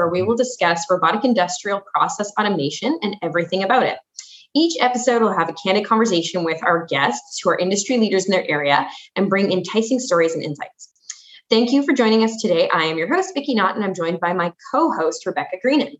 where 0.00 0.08
we 0.08 0.22
will 0.22 0.36
discuss 0.36 0.86
robotic 0.88 1.24
industrial 1.24 1.82
process 1.94 2.32
automation 2.38 2.98
and 3.02 3.16
everything 3.22 3.62
about 3.62 3.82
it. 3.82 3.98
Each 4.54 4.80
episode 4.80 5.20
will 5.20 5.36
have 5.36 5.50
a 5.50 5.52
candid 5.52 5.84
conversation 5.84 6.42
with 6.42 6.58
our 6.64 6.86
guests 6.86 7.40
who 7.42 7.50
are 7.50 7.58
industry 7.58 7.98
leaders 7.98 8.24
in 8.24 8.32
their 8.32 8.48
area 8.50 8.88
and 9.14 9.28
bring 9.28 9.52
enticing 9.52 10.00
stories 10.00 10.34
and 10.34 10.42
insights. 10.42 10.88
Thank 11.50 11.70
you 11.70 11.82
for 11.82 11.92
joining 11.92 12.24
us 12.24 12.40
today. 12.40 12.70
I 12.72 12.84
am 12.84 12.96
your 12.96 13.14
host, 13.14 13.34
Vicki 13.34 13.54
Knott, 13.54 13.76
and 13.76 13.84
I'm 13.84 13.94
joined 13.94 14.20
by 14.20 14.32
my 14.32 14.52
co-host, 14.72 15.26
Rebecca 15.26 15.58
Greenan. 15.60 15.94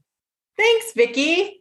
Thanks, 0.56 0.92
Vicki. 0.94 1.60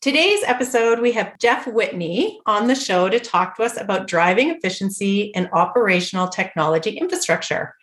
Today's 0.00 0.42
episode, 0.44 1.00
we 1.00 1.12
have 1.12 1.38
Jeff 1.38 1.66
Whitney 1.66 2.40
on 2.46 2.66
the 2.66 2.74
show 2.74 3.08
to 3.08 3.20
talk 3.20 3.56
to 3.56 3.62
us 3.62 3.80
about 3.80 4.06
driving 4.06 4.50
efficiency 4.50 5.34
and 5.34 5.48
operational 5.52 6.28
technology 6.28 6.96
infrastructure. 6.96 7.74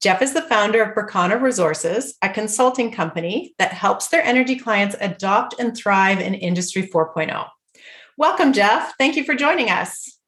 Jeff 0.00 0.22
is 0.22 0.32
the 0.32 0.42
founder 0.42 0.80
of 0.80 0.94
Berkana 0.94 1.40
Resources, 1.40 2.16
a 2.22 2.28
consulting 2.28 2.92
company 2.92 3.54
that 3.58 3.72
helps 3.72 4.08
their 4.08 4.22
energy 4.22 4.56
clients 4.56 4.94
adopt 5.00 5.56
and 5.58 5.76
thrive 5.76 6.20
in 6.20 6.34
Industry 6.34 6.86
4.0. 6.86 7.48
Welcome, 8.16 8.52
Jeff. 8.52 8.94
Thank 8.96 9.16
you 9.16 9.24
for 9.24 9.34
joining 9.34 9.70
us. 9.70 10.18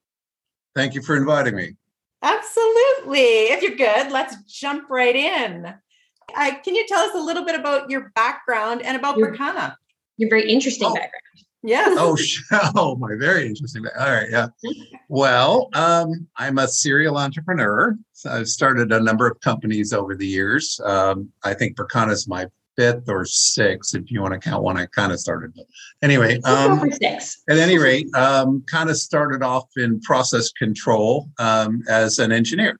Thank 0.74 0.94
you 0.94 1.02
for 1.02 1.16
inviting 1.16 1.54
me. 1.54 1.76
Absolutely. 2.20 3.20
If 3.20 3.62
you're 3.62 3.76
good, 3.76 4.10
let's 4.10 4.36
jump 4.42 4.90
right 4.90 5.14
in. 5.14 5.66
Uh, 6.34 6.50
can 6.64 6.74
you 6.74 6.84
tell 6.88 7.00
us 7.00 7.14
a 7.14 7.20
little 7.20 7.44
bit 7.44 7.58
about 7.58 7.90
your 7.90 8.10
background 8.16 8.82
and 8.82 8.96
about 8.96 9.16
Berkana? 9.16 9.76
Your 10.16 10.30
very 10.30 10.50
interesting 10.50 10.88
oh. 10.88 10.94
background. 10.94 11.44
Yeah. 11.62 11.86
oh, 11.90 12.16
oh, 12.74 12.96
my 12.96 13.14
very 13.18 13.46
interesting. 13.46 13.84
All 13.98 14.10
right. 14.10 14.28
Yeah. 14.30 14.48
Well, 15.08 15.68
um, 15.74 16.26
I'm 16.36 16.58
a 16.58 16.66
serial 16.66 17.18
entrepreneur. 17.18 17.96
So 18.12 18.30
I've 18.30 18.48
started 18.48 18.92
a 18.92 19.00
number 19.00 19.26
of 19.26 19.40
companies 19.40 19.92
over 19.92 20.16
the 20.16 20.26
years. 20.26 20.80
Um, 20.84 21.30
I 21.44 21.54
think 21.54 21.76
Berkana 21.76 22.12
is 22.12 22.26
my 22.26 22.46
fifth 22.76 23.08
or 23.08 23.26
sixth, 23.26 23.94
if 23.94 24.10
you 24.10 24.22
want 24.22 24.32
to 24.32 24.40
count 24.40 24.62
one 24.62 24.78
I 24.78 24.86
kind 24.86 25.12
of 25.12 25.20
started. 25.20 25.52
But 25.54 25.66
anyway, 26.02 26.40
um, 26.42 26.90
six. 26.92 27.42
at 27.48 27.58
any 27.58 27.78
rate, 27.78 28.06
um, 28.14 28.64
kind 28.70 28.88
of 28.88 28.96
started 28.96 29.42
off 29.42 29.68
in 29.76 30.00
process 30.00 30.50
control 30.52 31.28
um, 31.38 31.82
as 31.88 32.18
an 32.18 32.32
engineer. 32.32 32.78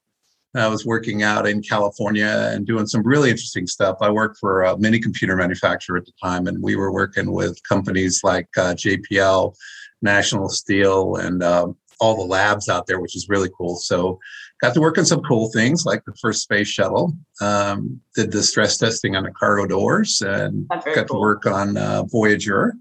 I 0.54 0.66
was 0.66 0.84
working 0.84 1.22
out 1.22 1.46
in 1.46 1.62
California 1.62 2.50
and 2.52 2.66
doing 2.66 2.86
some 2.86 3.02
really 3.04 3.30
interesting 3.30 3.66
stuff. 3.66 3.98
I 4.00 4.10
worked 4.10 4.38
for 4.38 4.62
a 4.62 4.76
mini 4.78 4.98
computer 4.98 5.36
manufacturer 5.36 5.96
at 5.96 6.06
the 6.06 6.12
time, 6.22 6.48
and 6.48 6.60
we 6.62 6.74
were 6.74 6.92
working 6.92 7.30
with 7.30 7.60
companies 7.68 8.22
like 8.24 8.48
uh, 8.56 8.74
JPL, 8.74 9.54
National 10.02 10.48
Steel, 10.48 11.16
and 11.16 11.42
um, 11.42 11.76
all 12.00 12.16
the 12.16 12.24
labs 12.24 12.68
out 12.68 12.86
there, 12.86 13.00
which 13.00 13.14
is 13.14 13.28
really 13.28 13.50
cool. 13.56 13.76
So, 13.76 14.18
got 14.60 14.74
to 14.74 14.80
work 14.80 14.98
on 14.98 15.04
some 15.04 15.22
cool 15.22 15.50
things 15.52 15.84
like 15.86 16.04
the 16.04 16.14
first 16.20 16.42
space 16.42 16.68
shuttle. 16.68 17.12
Um, 17.40 18.00
did 18.16 18.32
the 18.32 18.42
stress 18.42 18.76
testing 18.76 19.14
on 19.14 19.24
the 19.24 19.30
cargo 19.30 19.66
doors, 19.66 20.20
and 20.20 20.66
got 20.68 20.84
cool. 20.84 21.04
to 21.04 21.14
work 21.14 21.46
on 21.46 21.76
uh, 21.76 22.02
Voyager 22.10 22.74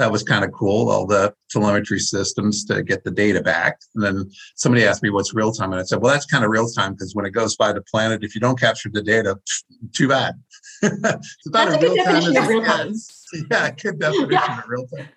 that 0.00 0.10
was 0.10 0.22
kind 0.22 0.46
of 0.46 0.50
cool. 0.52 0.88
All 0.88 1.06
the 1.06 1.34
telemetry 1.50 1.98
systems 1.98 2.64
to 2.64 2.82
get 2.82 3.04
the 3.04 3.10
data 3.10 3.42
back. 3.42 3.78
And 3.94 4.02
then 4.02 4.30
somebody 4.56 4.86
asked 4.86 5.02
me 5.02 5.10
what's 5.10 5.34
real 5.34 5.52
time, 5.52 5.72
and 5.72 5.80
I 5.80 5.84
said, 5.84 6.00
well, 6.00 6.10
that's 6.10 6.24
kind 6.24 6.42
of 6.42 6.50
real 6.50 6.68
time 6.68 6.94
because 6.94 7.14
when 7.14 7.26
it 7.26 7.32
goes 7.32 7.54
by 7.54 7.70
the 7.72 7.82
planet, 7.82 8.24
if 8.24 8.34
you 8.34 8.40
don't 8.40 8.58
capture 8.58 8.88
the 8.90 9.02
data, 9.02 9.38
too 9.94 10.08
bad. 10.08 10.34
it's 10.82 11.46
about 11.46 11.68
that's 11.68 11.84
a, 11.84 11.86
real 11.86 11.94
definition 11.94 12.34
time 12.34 12.42
of 12.42 12.48
real 12.48 12.64
time. 12.64 12.94
Yeah, 13.50 13.70
good 13.70 14.00
definition 14.00 14.30
yeah. 14.30 14.58
of 14.58 14.68
real 14.68 14.86
time. 14.88 15.08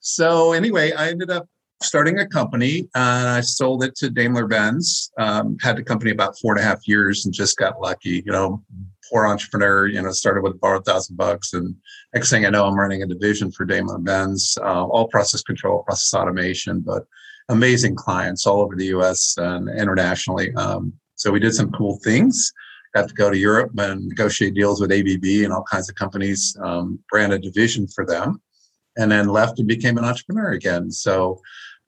So 0.00 0.52
anyway, 0.52 0.92
I 0.92 1.08
ended 1.08 1.30
up 1.30 1.46
starting 1.82 2.18
a 2.18 2.26
company 2.26 2.88
and 2.94 3.28
I 3.28 3.40
sold 3.40 3.84
it 3.84 3.94
to 3.96 4.10
Daimler 4.10 4.46
Benz. 4.46 5.10
Um, 5.18 5.56
had 5.62 5.76
the 5.76 5.84
company 5.84 6.10
about 6.10 6.38
four 6.38 6.54
and 6.54 6.60
a 6.60 6.64
half 6.64 6.86
years 6.88 7.24
and 7.24 7.32
just 7.32 7.56
got 7.56 7.80
lucky. 7.80 8.22
You 8.26 8.32
know, 8.32 8.62
poor 9.10 9.26
entrepreneur, 9.26 9.86
you 9.86 10.00
know, 10.00 10.10
started 10.12 10.42
with 10.42 10.60
borrowed 10.60 10.84
thousand 10.84 11.16
bucks. 11.16 11.52
And 11.52 11.74
next 12.14 12.30
thing 12.30 12.46
I 12.46 12.50
know, 12.50 12.66
I'm 12.66 12.78
running 12.78 13.02
a 13.02 13.06
division 13.06 13.50
for 13.50 13.64
Daimler 13.64 13.98
Benz, 13.98 14.56
uh, 14.60 14.84
all 14.84 15.08
process 15.08 15.42
control, 15.42 15.82
process 15.82 16.18
automation, 16.18 16.80
but 16.80 17.04
amazing 17.48 17.94
clients 17.94 18.46
all 18.46 18.60
over 18.60 18.74
the 18.74 18.86
US 18.86 19.36
and 19.38 19.68
internationally. 19.68 20.54
Um, 20.54 20.92
so 21.14 21.30
we 21.30 21.40
did 21.40 21.54
some 21.54 21.72
cool 21.72 21.98
things. 22.04 22.52
Got 22.94 23.08
to 23.08 23.14
go 23.14 23.30
to 23.30 23.38
Europe 23.38 23.72
and 23.78 24.06
negotiate 24.06 24.54
deals 24.54 24.80
with 24.80 24.92
ABB 24.92 25.44
and 25.44 25.52
all 25.52 25.64
kinds 25.70 25.88
of 25.88 25.94
companies, 25.94 26.56
um, 26.62 26.98
ran 27.12 27.32
a 27.32 27.38
division 27.38 27.86
for 27.88 28.06
them, 28.06 28.40
and 28.96 29.10
then 29.10 29.28
left 29.28 29.58
and 29.58 29.68
became 29.68 29.98
an 29.98 30.04
entrepreneur 30.04 30.52
again. 30.52 30.90
So 30.90 31.40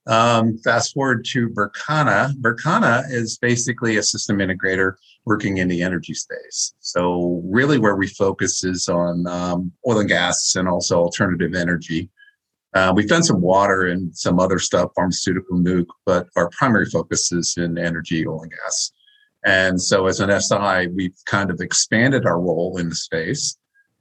um, 0.09 0.57
fast 0.59 0.95
forward 0.95 1.25
to 1.33 1.51
Berkana. 1.51 2.33
Berkana 2.41 3.05
is 3.11 3.39
basically 3.39 3.99
a 3.99 4.03
system 4.03 4.39
integrator 4.39 4.95
working 5.27 5.59
in 5.59 5.69
the 5.69 5.83
energy 5.83 6.15
space. 6.15 6.75
So, 6.81 7.43
really, 7.45 7.79
where 7.79 7.97
we 7.97 8.09
focus 8.09 8.65
is 8.65 8.89
on 8.89 9.27
um, 9.27 9.71
oil 9.87 10.01
and 10.01 10.09
gas 10.09 10.55
and 10.57 10.67
also 10.67 10.99
alternative 10.99 11.55
energy. 11.55 12.11
Uh, 12.75 12.93
we've 12.95 13.09
done 13.09 13.23
some 13.23 13.41
water 13.41 13.87
and 13.87 14.15
some 14.17 14.41
other 14.41 14.59
stuff, 14.59 14.91
pharmaceutical 14.95 15.59
nuke, 15.59 15.87
but 16.07 16.27
our 16.37 16.49
primary 16.51 16.87
focus 16.87 17.31
is 17.31 17.55
in 17.59 17.79
energy, 17.79 18.27
oil 18.27 18.43
and 18.43 18.53
gas. 18.53 18.93
And 19.45 19.81
so, 19.81 20.07
as 20.07 20.21
an 20.21 20.41
SI, 20.41 20.89
we've 20.89 21.17
kind 21.27 21.51
of 21.51 21.61
expanded 21.61 22.25
our 22.25 22.41
role 22.41 22.79
in 22.79 22.89
the 22.89 22.97
space 22.97 23.59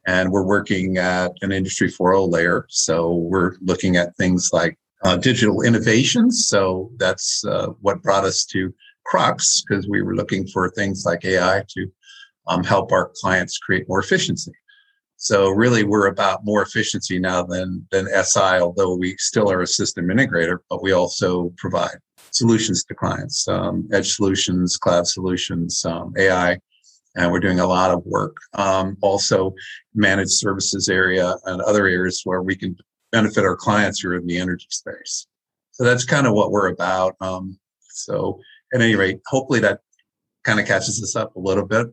and 0.07 0.31
we're 0.31 0.45
working 0.45 0.97
at 0.97 1.34
an 1.41 1.51
industry 1.51 1.91
4.0 1.91 2.31
layer. 2.31 2.66
So, 2.69 3.12
we're 3.12 3.56
looking 3.62 3.97
at 3.97 4.16
things 4.16 4.51
like 4.53 4.78
uh, 5.03 5.17
digital 5.17 5.61
innovations. 5.61 6.47
So 6.47 6.91
that's 6.97 7.43
uh, 7.45 7.67
what 7.81 8.01
brought 8.01 8.25
us 8.25 8.45
to 8.45 8.73
Crux 9.05 9.63
because 9.63 9.87
we 9.87 10.01
were 10.01 10.15
looking 10.15 10.47
for 10.47 10.69
things 10.69 11.03
like 11.05 11.23
AI 11.23 11.63
to 11.75 11.91
um, 12.47 12.63
help 12.63 12.91
our 12.91 13.11
clients 13.21 13.57
create 13.57 13.87
more 13.87 13.99
efficiency. 13.99 14.51
So 15.17 15.49
really, 15.49 15.83
we're 15.83 16.07
about 16.07 16.45
more 16.45 16.61
efficiency 16.61 17.17
now 17.17 17.43
than 17.43 17.87
than 17.91 18.07
SI. 18.23 18.59
Although 18.61 18.95
we 18.95 19.15
still 19.17 19.51
are 19.51 19.61
a 19.61 19.67
system 19.67 20.07
integrator, 20.07 20.59
but 20.69 20.83
we 20.83 20.91
also 20.91 21.51
provide 21.57 21.97
solutions 22.31 22.83
to 22.83 22.93
clients, 22.93 23.47
um, 23.47 23.87
edge 23.91 24.15
solutions, 24.15 24.77
cloud 24.77 25.07
solutions, 25.07 25.83
um, 25.85 26.13
AI, 26.17 26.59
and 27.15 27.31
we're 27.31 27.39
doing 27.39 27.59
a 27.59 27.65
lot 27.65 27.89
of 27.89 28.05
work. 28.05 28.37
Um, 28.53 28.95
also, 29.01 29.55
managed 29.95 30.31
services 30.31 30.87
area 30.87 31.35
and 31.45 31.61
other 31.61 31.87
areas 31.87 32.21
where 32.23 32.43
we 32.43 32.55
can 32.55 32.75
benefit 33.12 33.44
our 33.44 33.56
clients 33.56 34.00
who 34.00 34.09
are 34.09 34.16
in 34.16 34.28
the 34.28 34.38
energy 34.38 34.68
space. 34.69 35.28
So 35.72 35.84
that's 35.84 36.06
kind 36.06 36.28
of 36.28 36.34
what 36.34 36.51
we're 36.51 36.69
about. 36.69 37.16
Um, 37.22 37.57
so 37.90 38.40
at 38.73 38.81
any 38.81 38.95
rate, 38.95 39.19
hopefully 39.28 39.59
that 39.62 39.81
kind 40.44 40.59
of 40.59 40.66
catches 40.66 41.01
us 41.01 41.16
up 41.16 41.35
a 41.35 41.40
little 41.40 41.66
bit. 41.66 41.88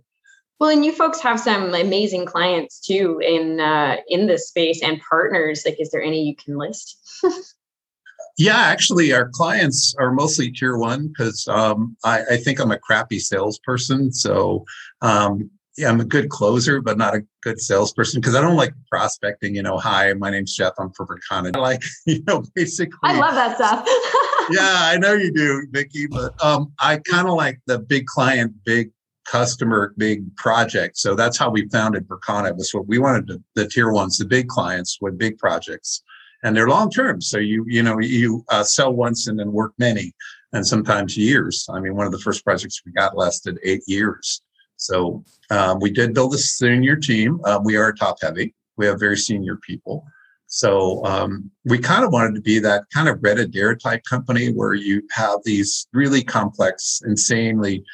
Well, 0.61 0.71
and 0.71 0.85
you 0.85 0.93
folks 0.93 1.21
have 1.21 1.41
some 1.41 1.75
amazing 1.75 2.27
clients 2.27 2.81
too 2.81 3.21
in 3.23 3.61
uh, 3.61 3.97
in 4.09 4.27
this 4.27 4.49
space 4.49 4.83
and 4.83 5.01
partners. 5.09 5.65
Like, 5.67 5.81
is 5.81 5.91
there 5.91 6.03
any 6.03 6.23
you 6.23 6.37
can 6.37 6.57
list? 6.57 6.97
yeah, 8.39 8.57
actually, 8.57 9.13
our 9.13 9.29
clients 9.29 9.95
are 9.99 10.13
mostly 10.13 10.51
tier 10.53 10.77
one 10.77 11.09
because 11.09 11.47
um, 11.49 11.97
I, 12.05 12.23
I, 12.33 12.37
think 12.37 12.61
I'm 12.61 12.71
a 12.71 12.79
crappy 12.79 13.19
salesperson. 13.19 14.13
So 14.13 14.65
um, 15.03 15.51
yeah, 15.77 15.89
I'm 15.89 16.01
a 16.01 16.05
good 16.05 16.29
closer, 16.29 16.81
but 16.81 16.99
not 16.99 17.15
a 17.15 17.25
good 17.43 17.61
salesperson 17.61 18.21
because 18.21 18.35
I 18.35 18.41
don't 18.41 18.57
like 18.57 18.73
prospecting. 18.91 19.55
You 19.55 19.63
know, 19.63 19.77
hi, 19.77 20.13
my 20.15 20.31
name's 20.31 20.55
Jeff. 20.55 20.73
I'm 20.79 20.93
for 20.93 21.07
Berkana. 21.07 21.57
I 21.57 21.59
like, 21.59 21.83
you 22.07 22.23
know, 22.27 22.45
basically. 22.55 22.99
I 23.03 23.19
love 23.19 23.35
that 23.35 23.57
stuff. 23.57 23.85
yeah, 24.51 24.91
I 24.91 24.97
know 24.99 25.15
you 25.15 25.33
do, 25.33 25.67
Vicki. 25.71 26.07
But 26.07 26.33
um, 26.45 26.73
I 26.79 26.99
kind 26.99 27.27
of 27.27 27.35
like 27.35 27.61
the 27.67 27.81
big 27.81 28.07
client, 28.07 28.55
big 28.65 28.91
customer, 29.27 29.95
big 29.97 30.35
project. 30.37 30.97
So 30.97 31.15
that's 31.15 31.37
how 31.37 31.51
we 31.51 31.69
founded 31.69 32.07
Berkana. 32.07 32.57
Was 32.57 32.73
what 32.73 32.87
we 32.87 32.99
wanted 32.99 33.27
to, 33.29 33.43
the 33.55 33.67
tier 33.67 33.91
ones, 33.91 34.19
the 34.19 34.27
big 34.27 34.49
clients 34.49 34.99
with 35.01 35.19
big 35.19 35.39
projects, 35.39 36.03
and 36.45 36.57
they're 36.57 36.69
long 36.69 36.91
term. 36.91 37.21
So 37.21 37.39
you 37.39 37.65
you 37.67 37.83
know 37.83 37.99
you 37.99 38.45
uh, 38.49 38.63
sell 38.63 38.93
once 38.93 39.27
and 39.27 39.41
then 39.41 39.51
work 39.51 39.73
many, 39.79 40.13
and 40.53 40.65
sometimes 40.65 41.17
years. 41.17 41.67
I 41.69 41.81
mean, 41.81 41.97
one 41.97 42.07
of 42.07 42.13
the 42.13 42.21
first 42.21 42.45
projects 42.45 42.81
we 42.87 42.93
got 42.93 43.17
lasted 43.17 43.59
eight 43.65 43.83
years. 43.89 44.41
So 44.77 45.25
um, 45.51 45.79
we 45.81 45.91
did 45.91 46.15
build 46.15 46.35
a 46.35 46.39
senior 46.39 46.97
team. 46.97 47.41
Uh, 47.45 47.61
we 47.63 47.77
are 47.77 47.93
top 47.93 48.17
heavy. 48.21 48.55
We 48.77 48.87
have 48.87 48.99
very 48.99 49.17
senior 49.17 49.57
people. 49.57 50.05
So 50.47 51.05
um, 51.05 51.51
we 51.65 51.79
kind 51.79 52.05
of 52.05 52.13
wanted 52.13 52.35
to 52.37 52.41
be 52.41 52.59
that 52.61 52.85
kind 52.93 53.09
of 53.09 53.19
Red 53.23 53.39
Adair 53.39 53.75
type 53.75 54.03
company 54.09 54.53
where 54.53 54.75
you 54.75 55.03
have 55.11 55.41
these 55.45 55.87
really 55.93 56.23
complex, 56.23 57.03
insanely 57.05 57.85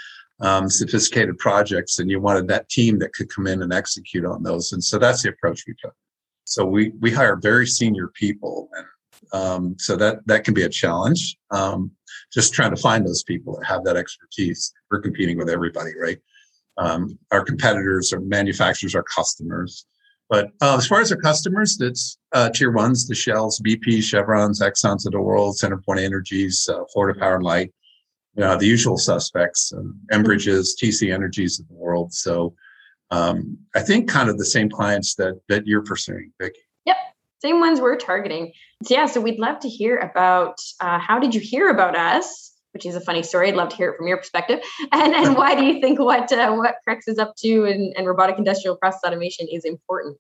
um, 0.40 0.68
sophisticated 0.68 1.38
projects, 1.38 1.98
and 1.98 2.10
you 2.10 2.20
wanted 2.20 2.48
that 2.48 2.68
team 2.68 2.98
that 2.98 3.12
could 3.12 3.32
come 3.34 3.46
in 3.46 3.62
and 3.62 3.72
execute 3.72 4.24
on 4.24 4.42
those. 4.42 4.72
And 4.72 4.82
so 4.82 4.98
that's 4.98 5.22
the 5.22 5.30
approach 5.30 5.64
we 5.66 5.74
took. 5.80 5.94
So 6.44 6.64
we 6.64 6.92
we 7.00 7.10
hire 7.10 7.36
very 7.36 7.66
senior 7.66 8.08
people, 8.08 8.68
and 8.74 8.86
um, 9.32 9.76
so 9.78 9.96
that 9.96 10.26
that 10.26 10.44
can 10.44 10.54
be 10.54 10.64
a 10.64 10.68
challenge. 10.68 11.36
Um, 11.50 11.92
just 12.32 12.54
trying 12.54 12.74
to 12.74 12.80
find 12.80 13.06
those 13.06 13.22
people 13.22 13.56
that 13.56 13.66
have 13.66 13.84
that 13.84 13.96
expertise. 13.96 14.72
We're 14.90 15.00
competing 15.00 15.38
with 15.38 15.48
everybody, 15.48 15.92
right? 15.98 16.18
Um, 16.80 17.18
our 17.30 17.44
competitors, 17.44 18.12
our 18.12 18.20
manufacturers, 18.20 18.94
our 18.94 19.04
customers. 19.04 19.86
But 20.28 20.50
uh, 20.62 20.76
as 20.76 20.86
far 20.86 21.00
as 21.00 21.12
our 21.12 21.18
customers, 21.18 21.76
that's 21.76 22.18
uh, 22.32 22.50
tier 22.50 22.70
ones, 22.70 23.06
the 23.06 23.14
Shells, 23.14 23.60
BP, 23.60 24.02
Chevrons, 24.02 24.60
Exxons 24.60 25.04
of 25.04 25.12
the 25.12 25.20
world, 25.20 25.56
CenterPoint 25.60 26.00
Energies, 26.00 26.68
uh, 26.72 26.84
Florida 26.92 27.18
Power 27.18 27.34
and 27.34 27.44
Light, 27.44 27.72
you 28.36 28.42
know, 28.42 28.56
the 28.56 28.66
usual 28.66 28.96
suspects, 28.96 29.72
um, 29.76 29.98
Enbridges, 30.12 30.70
TC 30.80 31.12
Energies 31.12 31.58
of 31.60 31.68
the 31.68 31.74
world. 31.74 32.12
So 32.14 32.54
um, 33.10 33.58
I 33.74 33.80
think 33.80 34.08
kind 34.08 34.30
of 34.30 34.38
the 34.38 34.44
same 34.44 34.70
clients 34.70 35.16
that 35.16 35.40
that 35.48 35.66
you're 35.66 35.82
pursuing, 35.82 36.32
Vicki. 36.40 36.60
Yep, 36.86 36.96
same 37.42 37.60
ones 37.60 37.80
we're 37.80 37.96
targeting. 37.96 38.52
So 38.84 38.94
yeah, 38.94 39.06
so 39.06 39.20
we'd 39.20 39.40
love 39.40 39.58
to 39.60 39.68
hear 39.68 39.96
about 39.98 40.58
uh, 40.80 41.00
how 41.00 41.18
did 41.18 41.34
you 41.34 41.40
hear 41.40 41.70
about 41.70 41.96
us? 41.96 42.52
Which 42.72 42.87
is 42.87 42.94
a 42.94 43.00
funny 43.00 43.22
story. 43.22 43.49
I'd 43.49 43.56
love 43.56 43.70
to 43.70 43.76
hear 43.76 43.90
it 43.90 43.96
from 43.96 44.06
your 44.06 44.17
perspective. 44.17 44.61
And 44.93 45.14
and 45.14 45.37
why 45.37 45.55
do 45.55 45.64
you 45.64 45.81
think 45.81 45.99
what 45.99 46.32
uh, 46.32 46.52
what 46.55 46.76
Crux 46.84 47.08
is 47.08 47.19
up 47.19 47.34
to 47.38 47.64
and, 47.64 47.94
and 47.96 48.06
robotic 48.06 48.38
industrial 48.38 48.76
process 48.76 49.00
automation 49.05 49.49
is 49.50 49.64
important? 49.64 50.17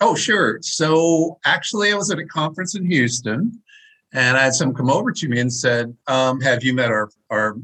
Oh, 0.00 0.14
sure. 0.14 0.58
So 0.62 1.38
actually, 1.44 1.92
I 1.92 1.94
was 1.94 2.10
at 2.10 2.18
a 2.18 2.24
conference 2.24 2.74
in 2.74 2.86
Houston, 2.86 3.60
and 4.12 4.36
I 4.36 4.44
had 4.44 4.54
some 4.54 4.74
come 4.74 4.90
over 4.90 5.12
to 5.12 5.28
me 5.28 5.40
and 5.40 5.52
said, 5.52 5.94
um, 6.06 6.40
"Have 6.40 6.64
you 6.64 6.72
met 6.72 6.90
our 6.90 7.10
our 7.30 7.56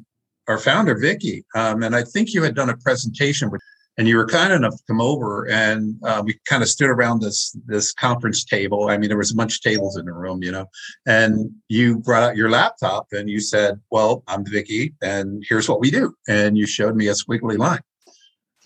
our 0.49 0.59
founder, 0.59 0.99
Vicki?" 0.99 1.44
Um, 1.55 1.82
and 1.82 1.94
I 1.94 2.03
think 2.03 2.35
you 2.35 2.43
had 2.43 2.55
done 2.55 2.71
a 2.71 2.77
presentation 2.77 3.50
with 3.50 3.62
and 3.98 4.06
you 4.06 4.16
were 4.16 4.26
kind 4.26 4.52
enough 4.52 4.76
to 4.76 4.82
come 4.87 5.00
over 5.00 5.48
and 5.48 5.96
uh, 6.04 6.22
we 6.25 6.38
kind 6.48 6.62
of 6.62 6.69
stood 6.69 6.90
around 6.90 7.20
this 7.20 7.56
this 7.66 7.93
conference 7.93 8.44
table. 8.44 8.88
I 8.88 8.98
mean 8.98 9.08
there 9.08 9.19
was 9.19 9.32
a 9.32 9.37
bunch 9.37 9.56
of 9.56 9.60
tables 9.62 9.96
in 9.96 10.06
the 10.06 10.12
room 10.12 10.43
you 10.43 10.52
know 10.52 10.66
and 11.06 11.50
you 11.69 11.98
brought 11.98 12.22
out 12.22 12.37
your 12.37 12.50
laptop 12.50 13.06
and 13.12 13.31
you 13.31 13.40
said 13.40 13.81
well 13.90 14.22
i'm 14.28 14.44
vicki 14.44 14.94
and 15.02 15.44
here's 15.48 15.69
what 15.69 15.81
we 15.81 15.90
do. 15.90 16.14
And 16.28 16.56
you 16.56 16.66
showed 16.66 16.96
me 16.96 17.08
a 17.08 17.12
squiggly 17.12 17.58
line. 17.58 17.81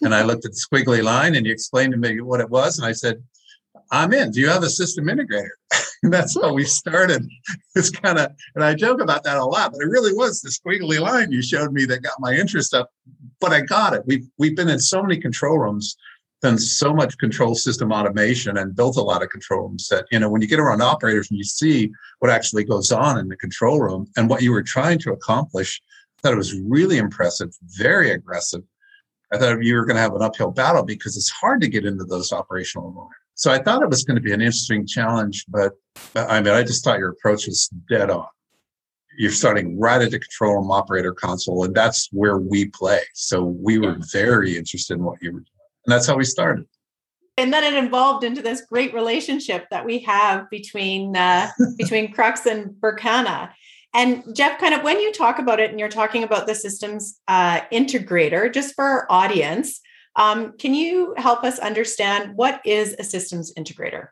And 0.02 0.14
i 0.14 0.22
looked 0.22 0.44
at 0.44 0.52
the 0.52 0.64
squiggly 0.70 1.02
line 1.02 1.34
and 1.34 1.46
you 1.46 1.52
explained 1.52 1.92
to 1.92 1.98
me 1.98 2.20
what 2.20 2.40
it 2.40 2.50
was 2.50 2.78
and 2.78 2.86
i 2.86 2.92
said 2.92 3.22
i'm 3.92 4.12
in. 4.12 4.30
Do 4.30 4.40
you 4.40 4.48
have 4.48 4.62
a 4.62 4.70
system 4.70 5.06
integrator? 5.06 5.56
And 6.02 6.10
that's 6.10 6.34
how 6.40 6.54
we 6.54 6.64
started. 6.64 7.28
It's 7.74 7.90
kind 7.90 8.18
of 8.18 8.32
and 8.54 8.64
i 8.64 8.74
joke 8.74 9.02
about 9.02 9.22
that 9.24 9.36
a 9.36 9.44
lot 9.44 9.72
but 9.72 9.82
it 9.82 9.86
really 9.86 10.14
was 10.14 10.40
the 10.40 10.48
squiggly 10.48 10.98
line 10.98 11.30
you 11.30 11.42
showed 11.42 11.72
me 11.72 11.84
that 11.84 12.02
got 12.02 12.14
my 12.18 12.32
interest 12.32 12.72
up 12.72 12.90
but 13.40 13.52
I 13.52 13.60
got 13.62 13.94
it. 13.94 14.02
We've 14.06 14.26
we've 14.38 14.56
been 14.56 14.68
in 14.68 14.78
so 14.78 15.02
many 15.02 15.18
control 15.18 15.58
rooms, 15.58 15.96
done 16.42 16.58
so 16.58 16.94
much 16.94 17.18
control 17.18 17.54
system 17.54 17.92
automation, 17.92 18.56
and 18.58 18.76
built 18.76 18.96
a 18.96 19.02
lot 19.02 19.22
of 19.22 19.30
control 19.30 19.68
rooms 19.68 19.88
that 19.88 20.06
you 20.10 20.18
know 20.18 20.28
when 20.28 20.42
you 20.42 20.48
get 20.48 20.60
around 20.60 20.82
operators 20.82 21.30
and 21.30 21.38
you 21.38 21.44
see 21.44 21.90
what 22.20 22.30
actually 22.30 22.64
goes 22.64 22.92
on 22.92 23.18
in 23.18 23.28
the 23.28 23.36
control 23.36 23.80
room 23.80 24.06
and 24.16 24.28
what 24.28 24.42
you 24.42 24.52
were 24.52 24.62
trying 24.62 24.98
to 25.00 25.12
accomplish, 25.12 25.80
I 26.18 26.20
thought 26.22 26.34
it 26.34 26.36
was 26.36 26.58
really 26.60 26.98
impressive, 26.98 27.50
very 27.62 28.10
aggressive. 28.10 28.62
I 29.32 29.38
thought 29.38 29.62
you 29.62 29.76
were 29.76 29.84
going 29.84 29.96
to 29.96 30.02
have 30.02 30.14
an 30.14 30.22
uphill 30.22 30.50
battle 30.50 30.82
because 30.82 31.16
it's 31.16 31.30
hard 31.30 31.60
to 31.60 31.68
get 31.68 31.86
into 31.86 32.04
those 32.04 32.32
operational 32.32 32.88
environments. 32.88 33.16
So 33.36 33.52
I 33.52 33.62
thought 33.62 33.82
it 33.82 33.88
was 33.88 34.04
going 34.04 34.16
to 34.16 34.20
be 34.20 34.32
an 34.32 34.40
interesting 34.40 34.86
challenge, 34.86 35.46
but 35.48 35.72
I 36.14 36.42
mean, 36.42 36.52
I 36.52 36.62
just 36.62 36.84
thought 36.84 36.98
your 36.98 37.10
approach 37.10 37.46
was 37.46 37.70
dead 37.88 38.10
on 38.10 38.26
you're 39.18 39.30
starting 39.30 39.78
right 39.78 40.00
at 40.00 40.10
the 40.10 40.18
control 40.18 40.56
room 40.56 40.70
operator 40.70 41.12
console, 41.12 41.64
and 41.64 41.74
that's 41.74 42.08
where 42.12 42.38
we 42.38 42.66
play. 42.66 43.00
So 43.14 43.44
we 43.44 43.78
were 43.78 43.96
very 44.12 44.56
interested 44.56 44.94
in 44.94 45.04
what 45.04 45.22
you 45.22 45.32
were 45.32 45.40
doing, 45.40 45.46
and 45.86 45.92
that's 45.92 46.06
how 46.06 46.16
we 46.16 46.24
started. 46.24 46.66
And 47.36 47.52
then 47.52 47.64
it 47.64 47.84
evolved 47.84 48.24
into 48.24 48.42
this 48.42 48.62
great 48.62 48.92
relationship 48.92 49.66
that 49.70 49.84
we 49.84 50.00
have 50.00 50.48
between 50.50 51.16
uh, 51.16 51.50
between 51.78 52.12
Crux 52.12 52.46
and 52.46 52.70
Berkana. 52.80 53.50
And 53.92 54.22
Jeff, 54.36 54.60
kind 54.60 54.74
of 54.74 54.82
when 54.82 55.00
you 55.00 55.12
talk 55.12 55.38
about 55.38 55.58
it, 55.58 55.70
and 55.70 55.80
you're 55.80 55.88
talking 55.88 56.22
about 56.22 56.46
the 56.46 56.54
systems 56.54 57.20
uh, 57.26 57.60
integrator, 57.72 58.52
just 58.52 58.74
for 58.74 58.84
our 58.84 59.06
audience, 59.10 59.80
um, 60.16 60.56
can 60.58 60.74
you 60.74 61.14
help 61.16 61.44
us 61.44 61.58
understand 61.58 62.36
what 62.36 62.60
is 62.64 62.94
a 62.98 63.04
systems 63.04 63.52
integrator? 63.54 64.08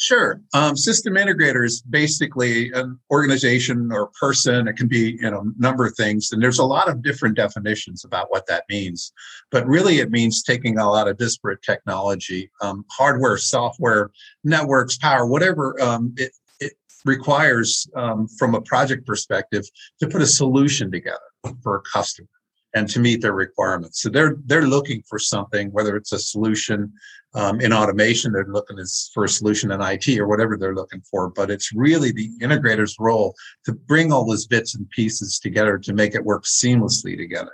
Sure. 0.00 0.40
Um, 0.54 0.78
system 0.78 1.16
integrator 1.16 1.62
is 1.62 1.82
basically 1.82 2.72
an 2.72 2.98
organization 3.10 3.92
or 3.92 4.10
person. 4.18 4.66
It 4.66 4.78
can 4.78 4.88
be 4.88 5.18
you 5.20 5.30
know 5.30 5.40
a 5.40 5.60
number 5.62 5.84
of 5.84 5.94
things, 5.94 6.32
and 6.32 6.42
there's 6.42 6.58
a 6.58 6.64
lot 6.64 6.88
of 6.88 7.02
different 7.02 7.36
definitions 7.36 8.02
about 8.02 8.30
what 8.30 8.46
that 8.46 8.64
means. 8.70 9.12
But 9.50 9.66
really, 9.66 9.98
it 9.98 10.10
means 10.10 10.42
taking 10.42 10.78
a 10.78 10.90
lot 10.90 11.06
of 11.06 11.18
disparate 11.18 11.60
technology, 11.60 12.50
um, 12.62 12.86
hardware, 12.90 13.36
software, 13.36 14.10
networks, 14.42 14.96
power, 14.96 15.26
whatever 15.26 15.78
um, 15.82 16.14
it, 16.16 16.32
it 16.60 16.72
requires 17.04 17.86
um, 17.94 18.26
from 18.26 18.54
a 18.54 18.62
project 18.62 19.06
perspective 19.06 19.66
to 20.00 20.08
put 20.08 20.22
a 20.22 20.26
solution 20.26 20.90
together 20.90 21.18
for 21.62 21.76
a 21.76 21.82
customer 21.82 22.26
and 22.74 22.88
to 22.88 23.00
meet 23.00 23.20
their 23.20 23.32
requirements. 23.32 24.00
So 24.00 24.08
they're 24.08 24.36
they're 24.46 24.66
looking 24.66 25.02
for 25.08 25.18
something, 25.18 25.70
whether 25.72 25.96
it's 25.96 26.12
a 26.12 26.18
solution 26.18 26.92
um, 27.34 27.60
in 27.60 27.72
automation, 27.72 28.32
they're 28.32 28.46
looking 28.46 28.76
for 29.14 29.24
a 29.24 29.28
solution 29.28 29.70
in 29.70 29.80
IT 29.80 30.08
or 30.18 30.26
whatever 30.26 30.56
they're 30.56 30.74
looking 30.74 31.02
for. 31.08 31.30
But 31.30 31.50
it's 31.50 31.72
really 31.72 32.12
the 32.12 32.30
integrator's 32.40 32.96
role 32.98 33.34
to 33.66 33.72
bring 33.72 34.12
all 34.12 34.24
those 34.24 34.46
bits 34.46 34.74
and 34.74 34.88
pieces 34.90 35.38
together 35.38 35.78
to 35.78 35.92
make 35.92 36.14
it 36.14 36.24
work 36.24 36.44
seamlessly 36.44 37.16
together. 37.16 37.52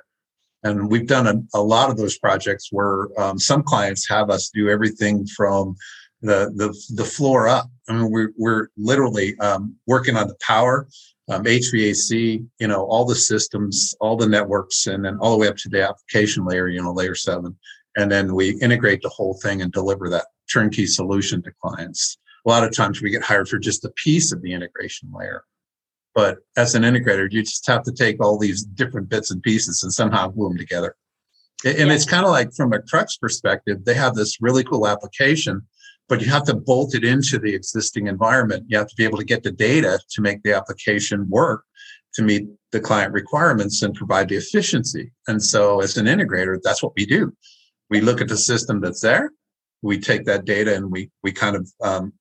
And 0.62 0.90
we've 0.90 1.06
done 1.06 1.26
a, 1.26 1.58
a 1.58 1.62
lot 1.62 1.90
of 1.90 1.96
those 1.96 2.18
projects 2.18 2.68
where 2.72 3.08
um, 3.20 3.38
some 3.38 3.62
clients 3.62 4.08
have 4.08 4.30
us 4.30 4.50
do 4.50 4.68
everything 4.68 5.26
from 5.26 5.76
the 6.22 6.52
the, 6.56 6.74
the 6.94 7.04
floor 7.04 7.46
up. 7.46 7.66
I 7.88 7.92
mean, 7.92 8.10
we're 8.10 8.32
we're 8.36 8.68
literally 8.76 9.38
um, 9.38 9.76
working 9.86 10.16
on 10.16 10.28
the 10.28 10.36
power, 10.40 10.88
um, 11.28 11.44
HVAC, 11.44 12.46
you 12.58 12.69
know, 12.69 12.84
all 12.84 13.05
the 13.05 13.14
systems, 13.14 13.94
all 14.00 14.17
the 14.17 14.28
networks, 14.28 14.87
and 14.87 15.05
then 15.05 15.19
all 15.20 15.32
the 15.32 15.38
way 15.38 15.49
up 15.49 15.56
to 15.56 15.69
the 15.69 15.82
application 15.82 16.44
layer, 16.44 16.69
you 16.69 16.82
know, 16.82 16.93
layer 16.93 17.14
seven 17.14 17.56
and 17.96 18.12
then 18.12 18.34
we 18.34 18.50
integrate 18.61 19.02
the 19.02 19.08
whole 19.08 19.34
thing 19.34 19.62
and 19.62 19.73
deliver 19.73 20.08
that 20.11 20.26
turnkey 20.52 20.87
solution 20.87 21.43
to 21.43 21.50
clients. 21.62 22.19
A 22.46 22.49
lot 22.49 22.62
of 22.62 22.75
times 22.75 23.00
we 23.02 23.11
get 23.11 23.23
hired 23.23 23.49
for 23.49 23.58
just 23.58 23.84
a 23.84 23.90
piece 23.90 24.32
of 24.32 24.43
the 24.43 24.52
integration 24.52 25.11
layer. 25.12 25.44
But 26.14 26.38
as 26.56 26.75
an 26.75 26.82
integrator, 26.82 27.31
you 27.31 27.43
just 27.43 27.67
have 27.67 27.82
to 27.84 27.93
take 27.93 28.23
all 28.23 28.38
these 28.38 28.62
different 28.62 29.08
bits 29.08 29.31
and 29.31 29.43
pieces 29.43 29.82
and 29.82 29.93
somehow 29.93 30.28
glue 30.28 30.49
them 30.49 30.58
together. 30.58 30.94
And 31.64 31.88
yeah. 31.88 31.93
it's 31.93 32.05
kind 32.05 32.25
of 32.25 32.31
like 32.31 32.52
from 32.55 32.73
a 32.73 32.81
Crux 32.82 33.17
perspective, 33.17 33.84
they 33.84 33.94
have 33.94 34.14
this 34.14 34.40
really 34.40 34.62
cool 34.62 34.87
application, 34.87 35.62
but 36.08 36.20
you 36.20 36.30
have 36.30 36.44
to 36.44 36.54
bolt 36.54 36.94
it 36.94 37.04
into 37.04 37.38
the 37.38 37.54
existing 37.54 38.06
environment. 38.06 38.64
You 38.68 38.78
have 38.78 38.88
to 38.88 38.96
be 38.96 39.04
able 39.04 39.18
to 39.18 39.24
get 39.24 39.42
the 39.42 39.50
data 39.50 39.98
to 40.10 40.20
make 40.20 40.42
the 40.42 40.52
application 40.54 41.28
work 41.28 41.64
to 42.14 42.22
meet 42.22 42.48
the 42.72 42.80
client 42.80 43.12
requirements 43.12 43.82
and 43.82 43.94
provide 43.94 44.28
the 44.28 44.36
efficiency. 44.36 45.12
And 45.28 45.42
so 45.42 45.80
as 45.80 45.96
an 45.96 46.06
integrator, 46.06 46.58
that's 46.62 46.82
what 46.82 46.92
we 46.96 47.06
do 47.06 47.32
we 47.90 48.00
look 48.00 48.20
at 48.20 48.28
the 48.28 48.36
system 48.36 48.80
that's 48.80 49.00
there 49.00 49.30
we 49.82 49.98
take 49.98 50.24
that 50.24 50.44
data 50.44 50.74
and 50.74 50.90
we 50.90 51.10
we 51.22 51.30
kind 51.32 51.56
of 51.56 51.70
um, 51.82 52.12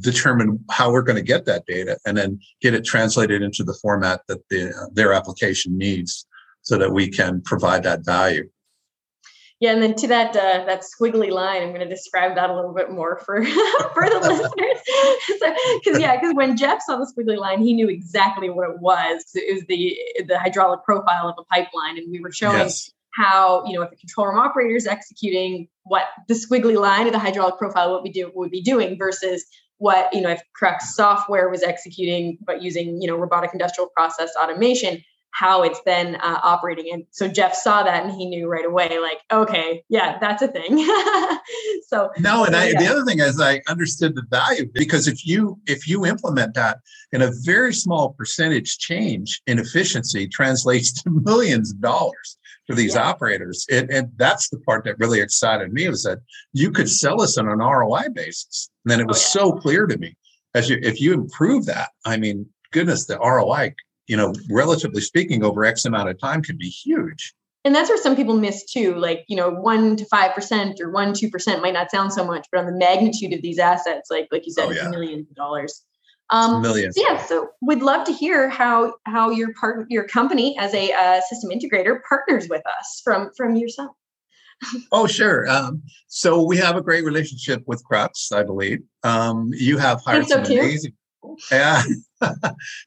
determine 0.00 0.58
how 0.70 0.90
we're 0.90 1.02
going 1.02 1.16
to 1.16 1.22
get 1.22 1.44
that 1.44 1.64
data 1.66 1.98
and 2.06 2.16
then 2.16 2.40
get 2.60 2.74
it 2.74 2.84
translated 2.84 3.42
into 3.42 3.62
the 3.62 3.78
format 3.82 4.20
that 4.28 4.40
the, 4.48 4.90
their 4.94 5.12
application 5.12 5.76
needs 5.76 6.26
so 6.62 6.78
that 6.78 6.90
we 6.90 7.08
can 7.08 7.42
provide 7.42 7.82
that 7.82 8.04
value 8.04 8.48
yeah 9.62 9.72
and 9.72 9.80
then 9.80 9.94
to 9.94 10.08
that 10.08 10.36
uh, 10.36 10.64
that 10.66 10.82
squiggly 10.82 11.30
line 11.30 11.62
i'm 11.62 11.68
going 11.68 11.80
to 11.80 11.88
describe 11.88 12.34
that 12.34 12.50
a 12.50 12.54
little 12.54 12.74
bit 12.74 12.90
more 12.90 13.18
for 13.24 13.42
for 13.94 14.10
the 14.10 14.18
listeners. 14.20 14.80
Because 15.78 15.94
so, 15.94 15.98
yeah 15.98 16.16
because 16.16 16.34
when 16.34 16.56
jeff 16.56 16.82
saw 16.82 16.98
the 16.98 17.10
squiggly 17.16 17.38
line 17.38 17.62
he 17.62 17.72
knew 17.72 17.88
exactly 17.88 18.50
what 18.50 18.68
it 18.68 18.78
was 18.80 19.24
it 19.34 19.54
was 19.54 19.64
the 19.68 19.96
the 20.26 20.38
hydraulic 20.38 20.84
profile 20.84 21.28
of 21.28 21.36
a 21.38 21.44
pipeline 21.44 21.96
and 21.96 22.10
we 22.10 22.20
were 22.20 22.32
showing 22.32 22.58
yes. 22.58 22.90
how 23.14 23.64
you 23.64 23.74
know 23.74 23.82
if 23.82 23.92
a 23.92 23.96
control 23.96 24.26
room 24.26 24.38
operator 24.38 24.74
is 24.74 24.86
executing 24.86 25.68
what 25.84 26.06
the 26.28 26.34
squiggly 26.34 26.78
line 26.78 27.06
of 27.06 27.12
the 27.12 27.18
hydraulic 27.18 27.56
profile 27.56 27.92
what 27.92 28.02
we 28.02 28.10
do 28.10 28.30
would 28.34 28.50
be 28.50 28.60
doing 28.60 28.98
versus 28.98 29.44
what 29.78 30.12
you 30.12 30.20
know 30.20 30.30
if 30.30 30.42
crux 30.54 30.96
software 30.96 31.48
was 31.48 31.62
executing 31.62 32.36
but 32.44 32.62
using 32.62 33.00
you 33.00 33.06
know 33.06 33.16
robotic 33.16 33.50
industrial 33.52 33.88
process 33.94 34.30
automation 34.40 35.02
how 35.32 35.62
it's 35.62 35.80
then 35.84 36.16
uh, 36.16 36.40
operating 36.42 36.92
and 36.92 37.04
so 37.10 37.28
jeff 37.28 37.54
saw 37.54 37.82
that 37.82 38.04
and 38.04 38.12
he 38.12 38.26
knew 38.26 38.48
right 38.48 38.64
away 38.64 38.98
like 38.98 39.18
okay 39.32 39.82
yeah 39.88 40.18
that's 40.18 40.42
a 40.42 40.48
thing 40.48 40.78
so 41.88 42.10
no 42.18 42.44
and 42.44 42.54
I, 42.54 42.70
yeah. 42.70 42.80
the 42.80 42.88
other 42.88 43.04
thing 43.04 43.20
is 43.20 43.40
i 43.40 43.60
understood 43.68 44.14
the 44.14 44.24
value 44.30 44.70
because 44.72 45.08
if 45.08 45.26
you 45.26 45.58
if 45.66 45.88
you 45.88 46.06
implement 46.06 46.54
that 46.54 46.78
in 47.12 47.22
a 47.22 47.30
very 47.44 47.74
small 47.74 48.10
percentage 48.10 48.78
change 48.78 49.42
in 49.46 49.58
efficiency 49.58 50.28
translates 50.28 51.02
to 51.02 51.10
millions 51.24 51.72
of 51.72 51.80
dollars 51.80 52.38
for 52.66 52.74
these 52.74 52.94
yeah. 52.94 53.08
operators. 53.08 53.66
It, 53.68 53.90
and 53.90 54.10
that's 54.16 54.48
the 54.48 54.58
part 54.60 54.84
that 54.84 54.98
really 54.98 55.20
excited 55.20 55.72
me 55.72 55.88
was 55.88 56.02
that 56.04 56.18
you 56.52 56.70
could 56.70 56.88
sell 56.88 57.20
us 57.20 57.38
on 57.38 57.48
an 57.48 57.58
ROI 57.58 58.08
basis. 58.12 58.70
And 58.84 58.92
then 58.92 59.00
it 59.00 59.06
was 59.06 59.18
oh, 59.18 59.20
yeah. 59.20 59.44
so 59.44 59.52
clear 59.60 59.86
to 59.86 59.98
me 59.98 60.16
as 60.54 60.68
you, 60.68 60.78
if 60.82 61.00
you 61.00 61.12
improve 61.14 61.66
that, 61.66 61.90
I 62.04 62.16
mean, 62.16 62.46
goodness, 62.72 63.06
the 63.06 63.18
ROI, 63.18 63.74
you 64.06 64.16
know, 64.16 64.32
relatively 64.50 65.00
speaking 65.00 65.44
over 65.44 65.64
X 65.64 65.84
amount 65.84 66.08
of 66.08 66.18
time 66.18 66.42
could 66.42 66.58
be 66.58 66.68
huge. 66.68 67.34
And 67.64 67.74
that's 67.74 67.88
where 67.88 67.98
some 67.98 68.16
people 68.16 68.36
miss 68.36 68.64
too. 68.64 68.96
Like, 68.96 69.24
you 69.28 69.36
know, 69.36 69.50
one 69.50 69.94
to 69.96 70.04
five 70.06 70.34
percent 70.34 70.80
or 70.80 70.90
one, 70.90 71.12
two 71.12 71.30
percent 71.30 71.62
might 71.62 71.74
not 71.74 71.90
sound 71.90 72.12
so 72.12 72.24
much, 72.24 72.46
but 72.50 72.58
on 72.58 72.66
the 72.66 72.76
magnitude 72.76 73.32
of 73.32 73.42
these 73.42 73.58
assets, 73.58 74.10
like 74.10 74.28
like 74.32 74.46
you 74.46 74.52
said, 74.52 74.66
oh, 74.66 74.70
yeah. 74.72 74.88
millions 74.88 75.28
of 75.30 75.36
dollars. 75.36 75.84
Um, 76.30 76.62
Millions. 76.62 76.96
So 76.96 77.02
yeah, 77.02 77.24
so 77.26 77.50
we'd 77.60 77.82
love 77.82 78.06
to 78.06 78.12
hear 78.12 78.48
how 78.48 78.94
how 79.04 79.30
your 79.30 79.52
part 79.54 79.86
your 79.90 80.08
company 80.08 80.56
as 80.58 80.72
a 80.74 80.92
uh, 80.92 81.20
system 81.20 81.50
integrator 81.50 81.98
partners 82.08 82.48
with 82.48 82.62
us 82.66 83.02
from 83.04 83.30
from 83.36 83.54
yourself. 83.54 83.90
oh 84.92 85.06
sure. 85.06 85.48
Um, 85.48 85.82
so 86.08 86.42
we 86.42 86.56
have 86.56 86.76
a 86.76 86.82
great 86.82 87.04
relationship 87.04 87.62
with 87.66 87.84
Crux, 87.84 88.32
I 88.32 88.42
believe. 88.44 88.80
Um, 89.02 89.50
you 89.52 89.76
have 89.78 90.00
hired 90.04 90.26
so 90.26 90.42
some 90.42 90.52
amazing. 90.52 90.94
Yeah. 91.50 91.82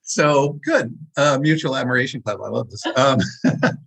so 0.04 0.60
good. 0.64 0.98
Uh, 1.18 1.38
mutual 1.40 1.76
admiration 1.76 2.22
club. 2.22 2.40
I 2.44 2.50
love 2.50 2.70
this. 2.70 2.86
Um, 2.96 3.20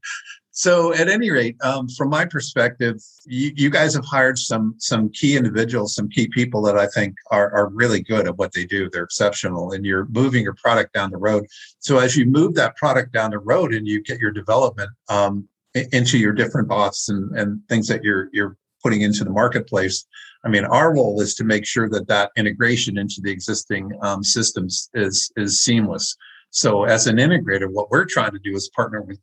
So, 0.58 0.92
at 0.92 1.08
any 1.08 1.30
rate, 1.30 1.56
um, 1.62 1.88
from 1.88 2.10
my 2.10 2.24
perspective, 2.24 3.00
you, 3.24 3.52
you, 3.54 3.70
guys 3.70 3.94
have 3.94 4.04
hired 4.04 4.40
some 4.40 4.74
some 4.78 5.08
key 5.10 5.36
individuals, 5.36 5.94
some 5.94 6.08
key 6.08 6.26
people 6.26 6.62
that 6.62 6.76
I 6.76 6.88
think 6.88 7.14
are, 7.30 7.48
are 7.52 7.68
really 7.68 8.02
good 8.02 8.26
at 8.26 8.36
what 8.38 8.52
they 8.52 8.64
do. 8.64 8.90
They're 8.90 9.04
exceptional, 9.04 9.70
and 9.70 9.86
you're 9.86 10.06
moving 10.06 10.42
your 10.42 10.56
product 10.56 10.94
down 10.94 11.12
the 11.12 11.16
road. 11.16 11.46
So, 11.78 11.98
as 11.98 12.16
you 12.16 12.26
move 12.26 12.54
that 12.54 12.74
product 12.74 13.12
down 13.12 13.30
the 13.30 13.38
road 13.38 13.72
and 13.72 13.86
you 13.86 14.02
get 14.02 14.18
your 14.18 14.32
development 14.32 14.90
um, 15.08 15.48
into 15.92 16.18
your 16.18 16.32
different 16.32 16.66
bots 16.66 17.08
and, 17.08 17.38
and 17.38 17.60
things 17.68 17.86
that 17.86 18.02
you're 18.02 18.28
you're 18.32 18.56
putting 18.82 19.02
into 19.02 19.24
the 19.24 19.30
marketplace, 19.30 20.06
I 20.44 20.48
mean, 20.48 20.64
our 20.64 20.94
role 20.94 21.20
is 21.20 21.34
to 21.36 21.44
make 21.44 21.66
sure 21.66 21.88
that 21.90 22.08
that 22.08 22.30
integration 22.36 22.98
into 22.98 23.20
the 23.22 23.30
existing 23.30 23.90
um, 24.02 24.22
systems 24.22 24.88
is 24.94 25.30
is 25.36 25.60
seamless. 25.60 26.16
So 26.50 26.84
as 26.84 27.06
an 27.06 27.16
integrator, 27.16 27.70
what 27.70 27.90
we're 27.90 28.06
trying 28.06 28.32
to 28.32 28.38
do 28.38 28.54
is 28.54 28.70
partner 28.74 29.02
with 29.02 29.20